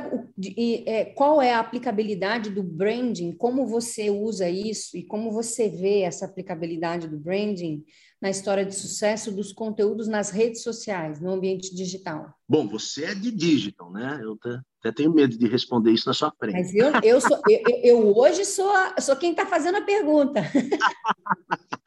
é, 0.86 1.06
qual 1.06 1.42
é 1.42 1.54
a 1.54 1.60
aplicabilidade 1.60 2.52
do 2.52 2.62
branding, 2.62 3.32
como 3.32 3.66
você 3.66 4.12
usa 4.12 4.48
isso 4.48 4.96
e 4.96 5.04
como 5.04 5.32
você 5.32 5.70
vê 5.70 6.02
essa 6.02 6.26
aplicabilidade 6.26 7.08
do 7.08 7.18
branding 7.18 7.84
na 8.22 8.30
história 8.30 8.64
de 8.64 8.76
sucesso 8.76 9.32
dos 9.32 9.52
conteúdos 9.52 10.08
nas 10.08 10.30
redes 10.30 10.62
sociais, 10.62 11.20
no 11.20 11.32
ambiente 11.32 11.74
digital. 11.74 12.32
Bom, 12.48 12.68
você 12.68 13.06
é 13.06 13.16
de 13.16 13.32
digital, 13.32 13.92
né? 13.92 14.20
Eu 14.22 14.38
até 14.80 14.92
tenho 14.92 15.12
medo 15.12 15.36
de 15.36 15.48
responder 15.48 15.92
isso 15.92 16.08
na 16.08 16.14
sua 16.14 16.32
frente. 16.38 16.54
Mas 16.54 16.76
eu, 16.76 16.92
eu, 17.04 17.20
sou, 17.20 17.42
eu, 17.50 17.62
eu 17.84 18.18
hoje 18.18 18.46
sou, 18.46 18.72
sou 19.00 19.16
quem 19.16 19.32
está 19.32 19.48
fazendo 19.48 19.78
a 19.78 19.82
pergunta. 19.82 20.42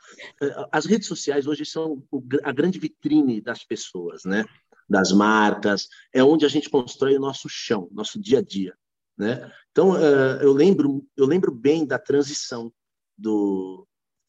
As 0.73 0.87
redes 0.87 1.07
sociais 1.07 1.47
hoje 1.47 1.65
são 1.65 2.03
a 2.43 2.53
grande 2.53 2.79
vitrine 2.79 3.41
das 3.41 3.65
pessoas, 3.65 4.25
né? 4.25 4.45
Das 4.89 5.13
marcas, 5.13 5.89
é 6.13 6.23
onde 6.23 6.45
a 6.45 6.49
gente 6.49 6.69
constrói 6.69 7.17
o 7.17 7.21
nosso 7.21 7.49
chão, 7.49 7.89
nosso 7.93 8.21
dia 8.21 8.39
a 8.39 8.43
dia, 8.43 8.75
né? 9.17 9.51
Então 9.71 9.93
uh, 9.93 10.41
eu 10.41 10.53
lembro 10.53 11.07
eu 11.17 11.27
lembro 11.27 11.53
bem 11.53 11.87
da 11.87 11.99
transição 11.99 12.73
do 13.17 13.87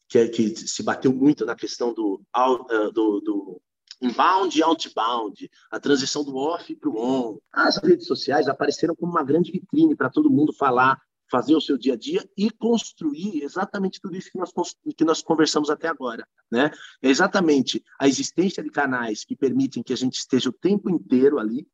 que, 0.08 0.28
que 0.28 0.56
se 0.56 0.82
bateu 0.82 1.12
muito 1.12 1.44
na 1.44 1.54
questão 1.54 1.92
do, 1.92 2.22
uh, 2.36 2.92
do, 2.92 3.20
do 3.20 3.60
inbound 4.00 4.56
e 4.56 4.62
outbound, 4.62 5.50
a 5.70 5.80
transição 5.80 6.24
do 6.24 6.36
off 6.36 6.74
para 6.76 6.90
o 6.90 6.98
on. 6.98 7.38
As 7.52 7.76
redes 7.78 8.06
sociais 8.06 8.48
apareceram 8.48 8.94
como 8.94 9.12
uma 9.12 9.24
grande 9.24 9.50
vitrine 9.50 9.96
para 9.96 10.10
todo 10.10 10.30
mundo 10.30 10.52
falar 10.52 11.00
fazer 11.30 11.54
o 11.54 11.60
seu 11.60 11.76
dia 11.76 11.94
a 11.94 11.96
dia 11.96 12.28
e 12.36 12.50
construir 12.50 13.42
exatamente 13.42 14.00
tudo 14.00 14.16
isso 14.16 14.30
que 14.30 14.38
nós, 14.38 14.52
que 14.96 15.04
nós 15.04 15.22
conversamos 15.22 15.70
até 15.70 15.88
agora. 15.88 16.26
Né? 16.50 16.70
É 17.02 17.08
exatamente 17.08 17.82
a 17.98 18.06
existência 18.06 18.62
de 18.62 18.70
canais 18.70 19.24
que 19.24 19.36
permitem 19.36 19.82
que 19.82 19.92
a 19.92 19.96
gente 19.96 20.18
esteja 20.18 20.50
o 20.50 20.52
tempo 20.52 20.88
inteiro 20.88 21.38
ali, 21.38 21.66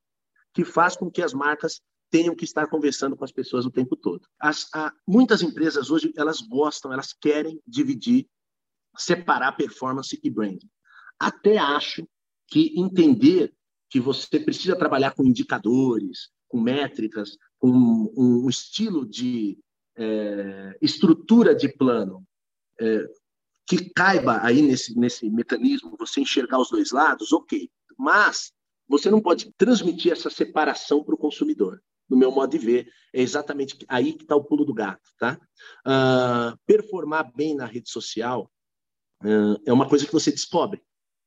que 0.54 0.64
faz 0.64 0.96
com 0.96 1.10
que 1.10 1.22
as 1.22 1.32
marcas 1.32 1.80
tenham 2.10 2.34
que 2.34 2.44
estar 2.44 2.66
conversando 2.66 3.16
com 3.16 3.24
as 3.24 3.32
pessoas 3.32 3.64
o 3.64 3.70
tempo 3.70 3.96
todo. 3.96 4.26
As, 4.38 4.68
a, 4.74 4.92
muitas 5.06 5.42
empresas 5.42 5.90
hoje 5.90 6.12
elas 6.16 6.40
gostam, 6.40 6.92
elas 6.92 7.12
querem 7.12 7.60
dividir, 7.66 8.28
separar 8.96 9.52
performance 9.52 10.18
e 10.22 10.30
branding. 10.30 10.68
Até 11.18 11.56
acho 11.56 12.06
que 12.48 12.78
entender 12.78 13.54
que 13.88 13.98
você 13.98 14.38
precisa 14.38 14.76
trabalhar 14.76 15.12
com 15.14 15.24
indicadores, 15.24 16.30
com 16.48 16.60
métricas, 16.60 17.38
com 17.62 18.12
um, 18.16 18.48
estilo 18.48 19.06
de 19.06 19.56
é, 19.96 20.76
estrutura 20.82 21.54
de 21.54 21.68
plano 21.68 22.26
é, 22.80 23.06
que 23.64 23.88
caiba 23.94 24.40
aí 24.42 24.60
nesse, 24.60 24.98
nesse 24.98 25.30
mecanismo, 25.30 25.96
você 25.96 26.20
enxergar 26.20 26.58
os 26.58 26.70
dois 26.70 26.90
lados, 26.90 27.32
ok. 27.32 27.70
Mas 27.96 28.52
você 28.88 29.08
não 29.08 29.20
pode 29.20 29.52
transmitir 29.56 30.10
essa 30.10 30.28
separação 30.28 31.04
para 31.04 31.14
o 31.14 31.18
consumidor. 31.18 31.80
No 32.10 32.16
meu 32.16 32.32
modo 32.32 32.50
de 32.50 32.58
ver, 32.58 32.88
é 33.14 33.22
exatamente 33.22 33.78
aí 33.86 34.12
que 34.12 34.24
está 34.24 34.34
o 34.34 34.42
pulo 34.42 34.64
do 34.64 34.74
gato. 34.74 35.08
Tá? 35.16 35.40
Uh, 35.86 36.58
performar 36.66 37.32
bem 37.32 37.54
na 37.54 37.64
rede 37.64 37.88
social 37.88 38.50
uh, 39.22 39.62
é 39.64 39.72
uma 39.72 39.88
coisa 39.88 40.04
que 40.04 40.12
você 40.12 40.32
descobre. 40.32 40.82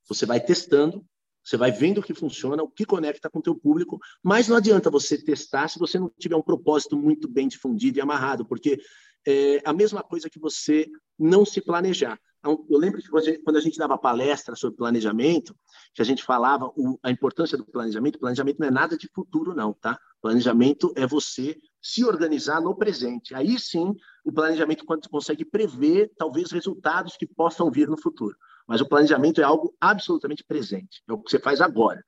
Você 0.06 0.26
vai 0.26 0.38
testando, 0.38 1.02
você 1.46 1.56
vai 1.56 1.70
vendo 1.70 1.98
o 1.98 2.02
que 2.02 2.12
funciona, 2.12 2.60
o 2.60 2.68
que 2.68 2.84
conecta 2.84 3.30
com 3.30 3.38
o 3.38 3.42
teu 3.42 3.54
público, 3.54 4.00
mas 4.20 4.48
não 4.48 4.56
adianta 4.56 4.90
você 4.90 5.16
testar 5.16 5.68
se 5.68 5.78
você 5.78 5.96
não 5.96 6.10
tiver 6.18 6.34
um 6.34 6.42
propósito 6.42 6.96
muito 6.96 7.28
bem 7.28 7.46
difundido 7.46 7.98
e 7.98 8.00
amarrado, 8.00 8.44
porque 8.44 8.80
é 9.24 9.62
a 9.64 9.72
mesma 9.72 10.02
coisa 10.02 10.28
que 10.28 10.40
você 10.40 10.88
não 11.16 11.44
se 11.44 11.60
planejar. 11.60 12.18
Eu 12.44 12.78
lembro 12.78 13.00
que 13.00 13.08
quando 13.08 13.56
a 13.56 13.60
gente 13.60 13.78
dava 13.78 13.96
palestra 13.96 14.54
sobre 14.56 14.76
planejamento, 14.76 15.54
que 15.94 16.02
a 16.02 16.04
gente 16.04 16.22
falava 16.22 16.72
a 17.02 17.10
importância 17.10 17.56
do 17.56 17.64
planejamento, 17.64 18.18
planejamento 18.18 18.58
não 18.58 18.68
é 18.68 18.70
nada 18.70 18.96
de 18.96 19.08
futuro 19.12 19.54
não, 19.54 19.72
tá? 19.72 19.98
Planejamento 20.20 20.92
é 20.96 21.06
você 21.06 21.56
se 21.80 22.04
organizar 22.04 22.60
no 22.60 22.74
presente. 22.76 23.34
Aí 23.34 23.58
sim, 23.58 23.94
o 24.24 24.32
planejamento 24.32 24.84
quando 24.84 25.08
consegue 25.08 25.44
prever 25.44 26.12
talvez 26.16 26.50
resultados 26.50 27.16
que 27.16 27.26
possam 27.26 27.70
vir 27.70 27.88
no 27.88 28.00
futuro. 28.00 28.36
Mas 28.66 28.80
o 28.80 28.88
planejamento 28.88 29.40
é 29.40 29.44
algo 29.44 29.74
absolutamente 29.80 30.42
presente. 30.42 31.02
É 31.08 31.12
o 31.12 31.18
que 31.18 31.30
você 31.30 31.38
faz 31.38 31.60
agora. 31.60 32.02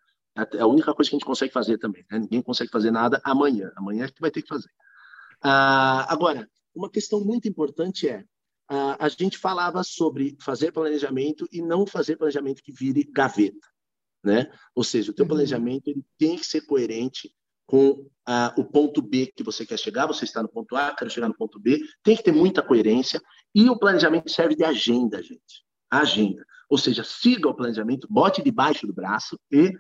É 0.55 0.61
a 0.61 0.67
única 0.67 0.95
coisa 0.95 1.09
que 1.09 1.17
a 1.17 1.19
gente 1.19 1.27
consegue 1.27 1.53
fazer 1.53 1.79
também. 1.79 2.05
Né? 2.11 2.19
Ninguém 2.19 2.43
consegue 2.43 2.71
fazer 2.71 2.91
nada 2.91 3.21
amanhã. 3.25 3.73
Amanhã 3.77 4.05
é 4.05 4.09
que 4.09 4.21
vai 4.21 4.31
ter 4.31 4.43
que 4.43 4.49
fazer. 4.49 4.71
Ah, 5.43 6.13
agora, 6.13 6.49
uma 6.75 6.91
questão 6.91 7.21
muito 7.21 7.49
importante 7.49 8.09
é 8.09 8.25
ah, 8.69 8.97
a 8.99 9.09
gente 9.09 9.39
falava 9.39 9.83
sobre 9.83 10.37
fazer 10.41 10.73
planejamento 10.73 11.49
e 11.53 11.63
não 11.63 11.87
fazer 11.87 12.17
planejamento 12.17 12.63
que 12.63 12.73
vire 12.73 13.05
gaveta, 13.05 13.67
né? 14.23 14.51
Ou 14.75 14.85
seja, 14.85 15.11
o 15.11 15.15
teu 15.15 15.25
uhum. 15.25 15.31
planejamento 15.31 15.89
ele 15.89 16.05
tem 16.19 16.37
que 16.37 16.47
ser 16.47 16.63
coerente 16.63 17.33
com 17.67 18.09
ah, 18.27 18.55
o 18.59 18.65
ponto 18.65 19.01
B 19.01 19.33
que 19.35 19.43
você 19.43 19.65
quer 19.65 19.79
chegar. 19.79 20.07
Você 20.07 20.25
está 20.25 20.43
no 20.43 20.49
ponto 20.49 20.77
A, 20.77 20.95
quero 20.95 21.11
chegar 21.11 21.29
no 21.29 21.37
ponto 21.37 21.59
B. 21.59 21.81
Tem 22.03 22.17
que 22.17 22.23
ter 22.23 22.33
muita 22.33 22.63
coerência 22.63 23.21
e 23.55 23.71
o 23.71 23.79
planejamento 23.79 24.31
serve 24.31 24.55
de 24.55 24.65
agenda, 24.65 25.23
gente 25.23 25.68
a 25.91 26.01
agenda. 26.01 26.45
Ou 26.69 26.77
seja, 26.77 27.03
siga 27.03 27.49
o 27.49 27.55
planejamento, 27.55 28.07
bote 28.11 28.43
debaixo 28.43 28.87
do 28.87 28.93
braço 28.93 29.39
e 29.51 29.73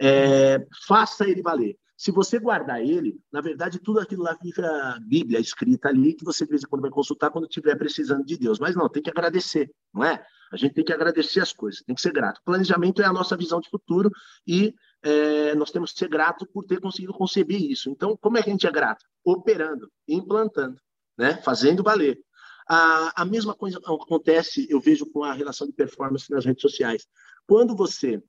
é, 0.00 0.64
faça 0.86 1.28
ele 1.28 1.42
valer. 1.42 1.76
Se 1.96 2.10
você 2.10 2.38
guardar 2.38 2.82
ele, 2.82 3.18
na 3.32 3.40
verdade, 3.40 3.78
tudo 3.78 4.00
aquilo 4.00 4.22
lá 4.22 4.36
fica 4.36 4.98
Bíblia 5.06 5.40
escrita 5.40 5.88
ali, 5.88 6.12
que 6.12 6.24
você 6.24 6.44
de 6.44 6.50
vez 6.50 6.62
em 6.62 6.66
quando 6.66 6.82
vai 6.82 6.90
consultar 6.90 7.30
quando 7.30 7.46
estiver 7.46 7.74
precisando 7.74 8.22
de 8.24 8.36
Deus. 8.36 8.58
Mas 8.58 8.76
não, 8.76 8.86
tem 8.88 9.02
que 9.02 9.08
agradecer, 9.08 9.70
não 9.94 10.04
é? 10.04 10.22
A 10.52 10.56
gente 10.56 10.74
tem 10.74 10.84
que 10.84 10.92
agradecer 10.92 11.40
as 11.40 11.54
coisas, 11.54 11.82
tem 11.82 11.94
que 11.94 12.02
ser 12.02 12.12
grato. 12.12 12.40
Planejamento 12.44 13.00
é 13.00 13.06
a 13.06 13.12
nossa 13.12 13.34
visão 13.34 13.60
de 13.60 13.70
futuro 13.70 14.10
e 14.46 14.74
é, 15.02 15.54
nós 15.54 15.70
temos 15.70 15.92
que 15.92 15.98
ser 15.98 16.08
grato 16.08 16.46
por 16.46 16.64
ter 16.64 16.80
conseguido 16.80 17.14
conceber 17.14 17.60
isso. 17.62 17.88
Então, 17.88 18.14
como 18.16 18.36
é 18.36 18.42
que 18.42 18.50
a 18.50 18.52
gente 18.52 18.66
é 18.66 18.70
grato? 18.70 19.04
Operando, 19.24 19.90
implantando, 20.06 20.76
né? 21.18 21.40
fazendo 21.42 21.82
valer. 21.82 22.20
A, 22.68 23.22
a 23.22 23.24
mesma 23.24 23.54
coisa 23.54 23.78
acontece, 23.78 24.66
eu 24.68 24.80
vejo, 24.80 25.06
com 25.06 25.22
a 25.22 25.32
relação 25.32 25.66
de 25.66 25.72
performance 25.72 26.30
nas 26.30 26.44
redes 26.44 26.62
sociais. 26.62 27.06
Quando 27.46 27.76
você 27.76 28.22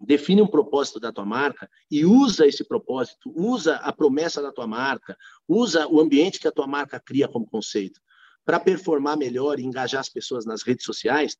define 0.00 0.42
um 0.42 0.46
propósito 0.46 1.00
da 1.00 1.12
tua 1.12 1.24
marca 1.24 1.68
e 1.90 2.04
usa 2.04 2.46
esse 2.46 2.62
propósito, 2.64 3.32
usa 3.34 3.76
a 3.76 3.92
promessa 3.92 4.40
da 4.40 4.52
tua 4.52 4.66
marca, 4.66 5.16
usa 5.46 5.88
o 5.88 6.00
ambiente 6.00 6.38
que 6.38 6.46
a 6.46 6.52
tua 6.52 6.66
marca 6.66 7.00
cria 7.00 7.26
como 7.26 7.46
conceito 7.46 8.00
para 8.44 8.60
performar 8.60 9.16
melhor 9.16 9.58
e 9.58 9.64
engajar 9.64 10.00
as 10.00 10.08
pessoas 10.08 10.46
nas 10.46 10.62
redes 10.62 10.84
sociais, 10.84 11.36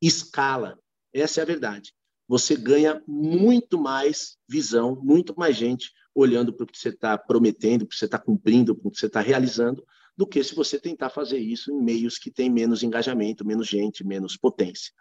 escala. 0.00 0.78
Essa 1.12 1.40
é 1.40 1.42
a 1.42 1.46
verdade. 1.46 1.92
Você 2.28 2.56
ganha 2.56 3.02
muito 3.06 3.78
mais 3.78 4.36
visão, 4.48 4.96
muito 5.02 5.34
mais 5.36 5.56
gente 5.56 5.92
olhando 6.14 6.52
para 6.52 6.64
o 6.64 6.66
que 6.66 6.78
você 6.78 6.88
está 6.88 7.18
prometendo, 7.18 7.80
para 7.80 7.86
o 7.86 7.88
que 7.90 7.96
você 7.96 8.06
está 8.06 8.18
cumprindo, 8.18 8.74
para 8.74 8.88
o 8.88 8.90
que 8.90 8.98
você 8.98 9.06
está 9.06 9.20
realizando, 9.20 9.84
do 10.16 10.26
que 10.26 10.42
se 10.42 10.54
você 10.54 10.80
tentar 10.80 11.10
fazer 11.10 11.38
isso 11.38 11.70
em 11.70 11.82
meios 11.82 12.18
que 12.18 12.30
têm 12.30 12.50
menos 12.50 12.82
engajamento, 12.82 13.46
menos 13.46 13.68
gente, 13.68 14.04
menos 14.04 14.36
potência. 14.36 14.92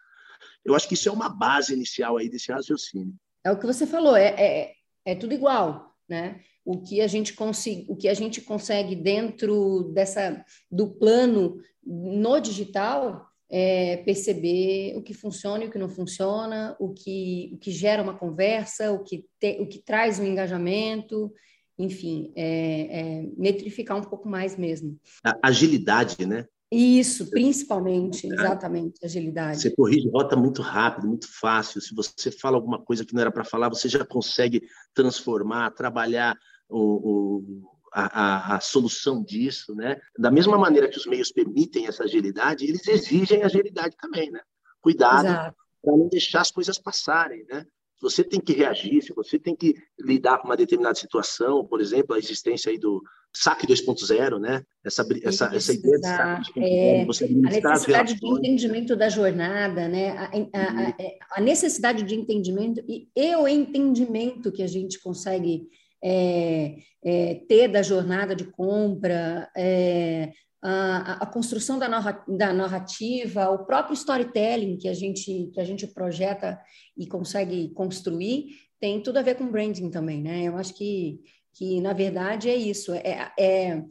Eu 0.63 0.75
acho 0.75 0.87
que 0.87 0.95
isso 0.95 1.07
é 1.07 1.11
uma 1.11 1.29
base 1.29 1.73
inicial 1.73 2.17
aí 2.17 2.29
desse 2.29 2.51
raciocínio. 2.51 3.15
É 3.43 3.51
o 3.51 3.59
que 3.59 3.65
você 3.65 3.85
falou, 3.85 4.15
é, 4.15 4.35
é, 4.37 4.73
é 5.05 5.15
tudo 5.15 5.33
igual, 5.33 5.95
né? 6.09 6.41
O 6.65 6.81
que 6.81 6.99
a 6.99 7.07
gente 7.07 7.33
consegue, 7.33 7.85
o 7.87 7.95
que 7.95 8.07
a 8.07 8.13
gente 8.13 8.41
consegue 8.41 8.95
dentro 8.95 9.91
dessa 9.93 10.43
do 10.69 10.87
plano 10.87 11.61
no 11.85 12.39
digital 12.39 13.27
é 13.49 13.97
perceber 13.97 14.97
o 14.97 15.03
que 15.03 15.13
funciona 15.13 15.63
e 15.63 15.67
o 15.67 15.71
que 15.71 15.77
não 15.77 15.87
funciona, 15.87 16.75
o 16.79 16.91
que, 16.91 17.51
o 17.53 17.57
que 17.59 17.71
gera 17.71 18.01
uma 18.01 18.17
conversa, 18.17 18.91
o 18.91 19.03
que, 19.03 19.25
te, 19.39 19.61
o 19.61 19.67
que 19.67 19.77
traz 19.77 20.19
um 20.19 20.25
engajamento 20.25 21.31
enfim, 21.77 22.31
é, 22.35 22.99
é, 22.99 23.29
metrificar 23.37 23.97
um 23.97 24.03
pouco 24.03 24.27
mais 24.27 24.57
mesmo. 24.57 24.99
A 25.23 25.47
agilidade, 25.49 26.25
né? 26.25 26.45
Isso, 26.71 27.29
principalmente, 27.29 28.27
exatamente, 28.27 28.99
agilidade. 29.03 29.61
Você 29.61 29.71
corrige 29.71 30.09
rota 30.09 30.35
muito 30.35 30.61
rápido, 30.61 31.07
muito 31.07 31.27
fácil. 31.39 31.79
Se 31.79 31.93
você 31.93 32.31
fala 32.31 32.57
alguma 32.57 32.81
coisa 32.81 33.05
que 33.05 33.13
não 33.13 33.21
era 33.21 33.31
para 33.31 33.45
falar, 33.45 33.69
você 33.69 33.87
já 33.87 34.03
consegue 34.03 34.63
transformar, 34.93 35.71
trabalhar 35.71 36.35
o, 36.67 36.79
o 36.79 37.75
a, 37.93 38.03
a, 38.03 38.55
a, 38.57 38.59
solução 38.59 39.23
disso, 39.23 39.73
né? 39.73 39.97
Da 40.17 40.29
mesma 40.29 40.57
maneira 40.57 40.89
que 40.89 40.97
os 40.97 41.05
meios 41.05 41.31
permitem 41.31 41.87
essa 41.87 42.03
agilidade, 42.03 42.65
eles 42.65 42.85
exigem 42.87 43.43
agilidade 43.43 43.95
também, 43.97 44.29
né? 44.29 44.41
Cuidado 44.81 45.55
para 45.81 45.95
não 45.95 46.09
deixar 46.09 46.41
as 46.41 46.51
coisas 46.51 46.77
passarem, 46.79 47.45
né? 47.49 47.65
Você 48.01 48.23
tem 48.23 48.39
que 48.39 48.53
reagir, 48.53 49.01
se 49.01 49.13
você 49.13 49.39
tem 49.39 49.55
que 49.55 49.75
lidar 49.99 50.39
com 50.39 50.47
uma 50.47 50.57
determinada 50.57 50.95
situação, 50.95 51.65
por 51.65 51.81
exemplo, 51.81 52.15
a 52.15 52.19
existência 52.19 52.71
aí 52.71 52.77
do 52.77 53.01
saque 53.33 53.67
2.0, 53.67 54.39
né? 54.39 54.63
Essa, 54.83 55.05
essa, 55.23 55.55
essa 55.55 55.73
ideia 55.73 55.97
de 55.97 56.07
saque 56.07 56.59
2.0, 56.59 56.63
é, 56.63 57.05
você 57.05 57.25
administrar 57.25 57.71
a 57.71 57.75
necessidade 57.75 58.19
de 58.19 58.27
entendimento 58.27 58.95
da 58.95 59.09
jornada, 59.09 59.87
né? 59.87 60.09
A, 60.11 60.23
a, 60.25 60.87
a, 60.87 60.89
é, 60.99 61.17
a, 61.31 61.41
necessidade 61.41 62.03
de 62.03 62.15
entendimento 62.15 62.83
e, 62.87 63.09
e 63.15 63.35
o 63.35 63.47
entendimento 63.47 64.51
que 64.51 64.63
a 64.63 64.67
gente 64.67 65.01
consegue 65.01 65.67
é, 66.03 66.77
é, 67.03 67.35
ter 67.47 67.67
da 67.67 67.81
jornada 67.81 68.35
de 68.35 68.45
compra, 68.45 69.49
é, 69.55 70.31
a, 70.67 71.25
construção 71.27 71.77
da, 71.77 71.87
da 72.27 72.53
narrativa, 72.53 73.49
o 73.49 73.65
próprio 73.65 73.93
storytelling 73.93 74.77
que 74.77 74.87
a 74.87 74.93
gente 74.93 75.51
que 75.53 75.59
a 75.59 75.63
gente 75.63 75.85
projeta 75.85 76.59
e 76.97 77.05
consegue 77.05 77.69
construir 77.69 78.47
tem 78.79 79.01
tudo 79.01 79.17
a 79.17 79.21
ver 79.21 79.35
com 79.35 79.51
branding 79.51 79.89
também, 79.91 80.21
né? 80.21 80.43
Eu 80.43 80.57
acho 80.57 80.73
que 80.73 81.19
que 81.53 81.79
na 81.81 81.93
verdade 81.93 82.49
é 82.49 82.55
isso, 82.55 82.93
é, 82.93 83.31
é 83.39 83.83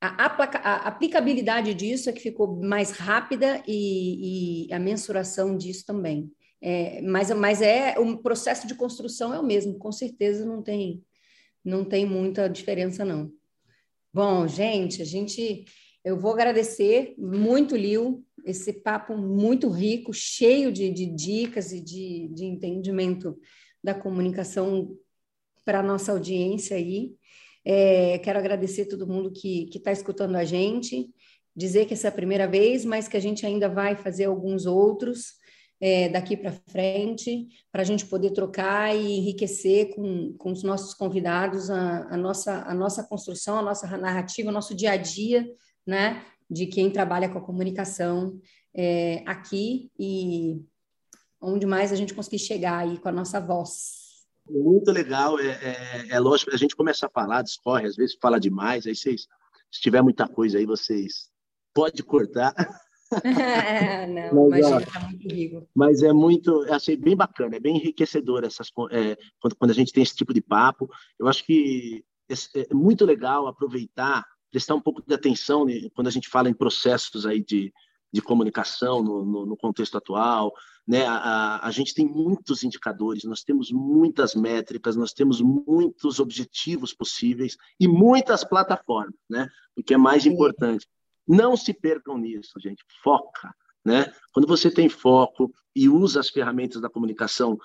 a, 0.00 0.26
a, 0.26 0.88
aplicabilidade 0.88 1.72
disso 1.72 2.10
é 2.10 2.12
que 2.12 2.20
ficou 2.20 2.60
mais 2.62 2.90
rápida 2.90 3.62
e, 3.66 4.66
e 4.68 4.72
a 4.72 4.78
mensuração 4.78 5.56
disso 5.56 5.84
também. 5.86 6.30
É, 6.60 7.00
mas, 7.02 7.30
mas 7.30 7.62
é 7.62 7.98
o 7.98 8.18
processo 8.18 8.66
de 8.66 8.74
construção 8.74 9.32
é 9.32 9.38
o 9.38 9.46
mesmo, 9.46 9.78
com 9.78 9.92
certeza 9.92 10.44
não 10.44 10.62
tem 10.62 11.02
não 11.64 11.84
tem 11.84 12.04
muita 12.06 12.48
diferença 12.48 13.04
não. 13.04 13.30
Bom, 14.12 14.48
gente, 14.48 15.02
a 15.02 15.04
gente 15.04 15.64
eu 16.08 16.18
vou 16.18 16.32
agradecer 16.32 17.14
muito, 17.18 17.76
Lil, 17.76 18.24
esse 18.42 18.72
papo 18.72 19.14
muito 19.14 19.68
rico, 19.68 20.10
cheio 20.10 20.72
de, 20.72 20.90
de 20.90 21.04
dicas 21.04 21.70
e 21.70 21.82
de, 21.82 22.28
de 22.28 22.46
entendimento 22.46 23.38
da 23.84 23.92
comunicação 23.92 24.96
para 25.66 25.80
a 25.80 25.82
nossa 25.82 26.12
audiência 26.12 26.78
aí. 26.78 27.12
É, 27.62 28.18
quero 28.20 28.38
agradecer 28.38 28.86
todo 28.86 29.06
mundo 29.06 29.30
que 29.30 29.68
está 29.74 29.92
escutando 29.92 30.36
a 30.36 30.44
gente, 30.44 31.10
dizer 31.54 31.84
que 31.84 31.92
essa 31.92 32.08
é 32.08 32.10
a 32.10 32.14
primeira 32.14 32.48
vez, 32.48 32.86
mas 32.86 33.06
que 33.06 33.16
a 33.18 33.20
gente 33.20 33.44
ainda 33.44 33.68
vai 33.68 33.94
fazer 33.94 34.24
alguns 34.24 34.64
outros 34.64 35.34
é, 35.78 36.08
daqui 36.08 36.38
para 36.38 36.52
frente, 36.68 37.48
para 37.70 37.82
a 37.82 37.84
gente 37.84 38.06
poder 38.06 38.30
trocar 38.30 38.96
e 38.96 39.18
enriquecer 39.18 39.94
com, 39.94 40.32
com 40.38 40.52
os 40.52 40.62
nossos 40.62 40.94
convidados 40.94 41.68
a, 41.70 42.08
a, 42.14 42.16
nossa, 42.16 42.62
a 42.62 42.72
nossa 42.72 43.04
construção, 43.04 43.58
a 43.58 43.62
nossa 43.62 43.86
narrativa, 43.98 44.48
o 44.48 44.52
nosso 44.52 44.74
dia 44.74 44.92
a 44.92 44.96
dia, 44.96 45.46
né, 45.88 46.22
de 46.50 46.66
quem 46.66 46.90
trabalha 46.90 47.30
com 47.30 47.38
a 47.38 47.42
comunicação 47.42 48.38
é, 48.74 49.22
aqui 49.24 49.90
e 49.98 50.62
onde 51.40 51.64
mais 51.64 51.90
a 51.90 51.96
gente 51.96 52.12
conseguir 52.12 52.40
chegar 52.40 52.80
aí 52.80 52.98
com 52.98 53.08
a 53.08 53.12
nossa 53.12 53.40
voz. 53.40 54.26
Muito 54.46 54.92
legal, 54.92 55.40
é, 55.40 55.46
é, 55.46 56.06
é 56.10 56.20
lógico, 56.20 56.54
a 56.54 56.58
gente 56.58 56.76
começa 56.76 57.06
a 57.06 57.10
falar, 57.10 57.40
discorre, 57.40 57.86
às 57.86 57.96
vezes 57.96 58.18
fala 58.20 58.38
demais, 58.38 58.86
aí 58.86 58.94
vocês, 58.94 59.26
se 59.72 59.80
tiver 59.80 60.02
muita 60.02 60.28
coisa 60.28 60.58
aí, 60.58 60.66
vocês 60.66 61.30
pode 61.72 62.02
cortar. 62.02 62.54
É, 63.24 64.06
não, 64.30 64.50
mas, 64.50 64.66
imagina, 64.66 64.92
tá 64.92 65.00
muito 65.00 65.26
rico. 65.26 65.66
Mas 65.74 66.02
é 66.02 66.12
muito, 66.12 66.70
achei 66.70 66.96
bem 66.96 67.16
bacana, 67.16 67.56
é 67.56 67.60
bem 67.60 67.76
enriquecedor 67.76 68.44
essas, 68.44 68.70
é, 68.90 69.16
quando, 69.40 69.56
quando 69.56 69.70
a 69.70 69.74
gente 69.74 69.92
tem 69.92 70.02
esse 70.02 70.14
tipo 70.14 70.34
de 70.34 70.42
papo. 70.42 70.86
Eu 71.18 71.28
acho 71.28 71.44
que 71.46 72.04
é 72.54 72.74
muito 72.74 73.06
legal 73.06 73.46
aproveitar, 73.46 74.24
prestar 74.50 74.74
um 74.74 74.80
pouco 74.80 75.02
de 75.06 75.14
atenção 75.14 75.64
né, 75.64 75.88
quando 75.94 76.08
a 76.08 76.10
gente 76.10 76.28
fala 76.28 76.48
em 76.48 76.54
processos 76.54 77.26
aí 77.26 77.42
de, 77.42 77.72
de 78.12 78.22
comunicação 78.22 79.02
no, 79.02 79.24
no, 79.24 79.46
no 79.46 79.56
contexto 79.56 79.96
atual. 79.96 80.52
Né? 80.86 81.04
A, 81.06 81.16
a, 81.16 81.66
a, 81.66 81.70
gente 81.70 81.94
tem 81.94 82.06
muitos 82.06 82.64
indicadores, 82.64 83.24
nós 83.24 83.42
temos 83.42 83.70
muitas 83.70 84.34
métricas, 84.34 84.96
nós 84.96 85.12
temos 85.12 85.40
muitos 85.40 86.18
objetivos 86.18 86.94
possíveis 86.94 87.56
e 87.78 87.86
muitas 87.86 88.42
plataformas, 88.42 89.14
né? 89.28 89.48
o 89.76 89.82
que 89.82 89.94
é 89.94 89.98
mais 89.98 90.24
importante. 90.24 90.88
Não 91.26 91.56
se 91.56 91.74
percam 91.74 92.16
nisso, 92.16 92.58
gente. 92.58 92.82
Foca. 93.02 93.54
Né? 93.84 94.10
Quando 94.32 94.48
você 94.48 94.70
tem 94.70 94.88
foco 94.88 95.52
e 95.76 95.88
usa 95.88 96.20
as 96.20 96.30
ferramentas 96.30 96.80
da 96.80 96.88
comunicação 96.88 97.58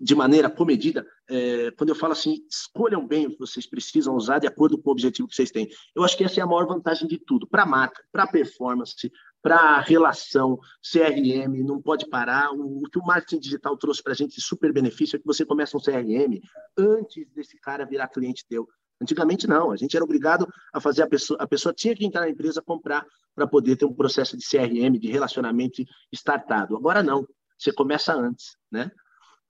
de 0.00 0.14
maneira 0.14 0.48
comedida, 0.48 1.06
é, 1.28 1.70
quando 1.72 1.90
eu 1.90 1.94
falo 1.94 2.12
assim, 2.12 2.44
escolham 2.48 3.06
bem 3.06 3.26
o 3.26 3.30
que 3.30 3.38
vocês 3.38 3.66
precisam 3.66 4.14
usar 4.14 4.38
de 4.38 4.46
acordo 4.46 4.78
com 4.78 4.88
o 4.88 4.92
objetivo 4.92 5.28
que 5.28 5.34
vocês 5.34 5.50
têm. 5.50 5.68
Eu 5.94 6.02
acho 6.02 6.16
que 6.16 6.24
essa 6.24 6.40
é 6.40 6.42
a 6.42 6.46
maior 6.46 6.66
vantagem 6.66 7.06
de 7.06 7.18
tudo, 7.18 7.46
para 7.46 7.66
marca, 7.66 8.02
para 8.10 8.26
performance, 8.26 9.10
para 9.42 9.80
relação, 9.80 10.58
CRM, 10.80 11.62
não 11.64 11.82
pode 11.82 12.08
parar. 12.08 12.52
O, 12.52 12.84
o, 12.84 12.90
que 12.90 12.98
o 12.98 13.04
marketing 13.04 13.40
digital 13.40 13.76
trouxe 13.76 14.02
para 14.02 14.12
a 14.12 14.16
gente 14.16 14.36
de 14.36 14.42
super 14.42 14.72
benefício 14.72 15.16
é 15.16 15.18
que 15.18 15.26
você 15.26 15.44
começa 15.44 15.76
um 15.76 15.80
CRM 15.80 16.40
antes 16.76 17.28
desse 17.34 17.58
cara 17.58 17.84
virar 17.84 18.08
cliente 18.08 18.46
teu. 18.48 18.68
Antigamente 19.00 19.48
não, 19.48 19.72
a 19.72 19.76
gente 19.76 19.96
era 19.96 20.04
obrigado 20.04 20.46
a 20.72 20.80
fazer 20.80 21.02
a 21.02 21.08
pessoa, 21.08 21.36
a 21.42 21.46
pessoa 21.46 21.74
tinha 21.74 21.94
que 21.94 22.06
entrar 22.06 22.20
na 22.20 22.30
empresa 22.30 22.62
comprar 22.62 23.04
para 23.34 23.48
poder 23.48 23.76
ter 23.76 23.84
um 23.84 23.92
processo 23.92 24.36
de 24.36 24.48
CRM, 24.48 24.96
de 24.98 25.10
relacionamento 25.10 25.82
startado. 26.12 26.76
Agora 26.76 27.02
não, 27.02 27.26
você 27.58 27.72
começa 27.72 28.14
antes, 28.14 28.56
né? 28.70 28.92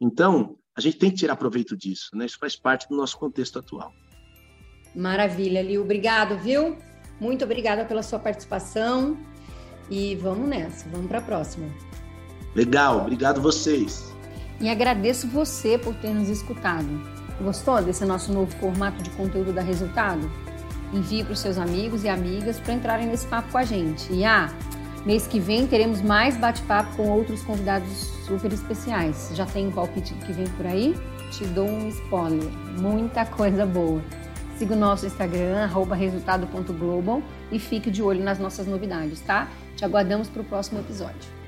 Então, 0.03 0.57
a 0.77 0.81
gente 0.81 0.97
tem 0.97 1.11
que 1.11 1.17
tirar 1.17 1.37
proveito 1.37 1.77
disso, 1.77 2.11
né? 2.13 2.27
Isso 2.27 2.37
faz 2.37 2.57
parte 2.57 2.89
do 2.89 2.97
nosso 2.97 3.17
contexto 3.17 3.61
atual. 3.61 3.93
Maravilha, 4.97 5.63
Liu. 5.63 5.83
Obrigado, 5.83 6.37
viu? 6.39 6.77
Muito 7.21 7.45
obrigada 7.45 7.85
pela 7.85 8.03
sua 8.03 8.19
participação. 8.19 9.17
E 9.89 10.17
vamos 10.17 10.49
nessa, 10.49 10.89
vamos 10.89 11.07
para 11.07 11.19
a 11.19 11.23
próxima. 11.23 11.69
Legal, 12.53 13.03
obrigado 13.03 13.41
vocês. 13.41 14.13
E 14.61 14.69
agradeço 14.69 15.29
você 15.29 15.79
por 15.79 15.95
ter 15.95 16.13
nos 16.13 16.29
escutado. 16.29 16.89
Gostou 17.41 17.81
desse 17.81 18.05
nosso 18.05 18.33
novo 18.33 18.51
formato 18.57 19.03
de 19.05 19.11
conteúdo 19.11 19.53
da 19.53 19.63
Resultado? 19.63 20.29
Envie 20.93 21.23
para 21.23 21.33
os 21.33 21.39
seus 21.39 21.59
amigos 21.59 22.03
e 22.03 22.09
amigas 22.09 22.59
para 22.59 22.75
entrarem 22.75 23.07
nesse 23.07 23.27
papo 23.27 23.53
com 23.53 23.59
a 23.59 23.65
gente. 23.65 24.13
E 24.13 24.25
ah, 24.25 24.53
mês 25.07 25.29
que 25.29 25.39
vem 25.39 25.67
teremos 25.67 26.03
mais 26.03 26.37
bate-papo 26.37 26.97
com 26.97 27.09
outros 27.09 27.43
convidados 27.43 28.11
super 28.33 28.53
especiais. 28.53 29.31
Já 29.35 29.45
tem 29.45 29.69
um 29.69 29.71
palpite 29.71 30.15
que 30.15 30.33
vem 30.33 30.47
por 30.49 30.67
aí? 30.67 30.95
Te 31.31 31.45
dou 31.45 31.69
um 31.69 31.89
spoiler. 31.89 32.51
Muita 32.81 33.27
coisa 33.27 33.67
boa. 33.67 34.03
Siga 34.57 34.75
o 34.75 34.77
nosso 34.77 35.07
Instagram, 35.07 35.69
resultado.global 35.97 37.23
e 37.51 37.59
fique 37.59 37.91
de 37.91 38.03
olho 38.03 38.23
nas 38.23 38.39
nossas 38.39 38.67
novidades, 38.67 39.21
tá? 39.21 39.49
Te 39.77 39.85
aguardamos 39.85 40.29
para 40.29 40.43
o 40.43 40.45
próximo 40.45 40.81
episódio. 40.81 41.42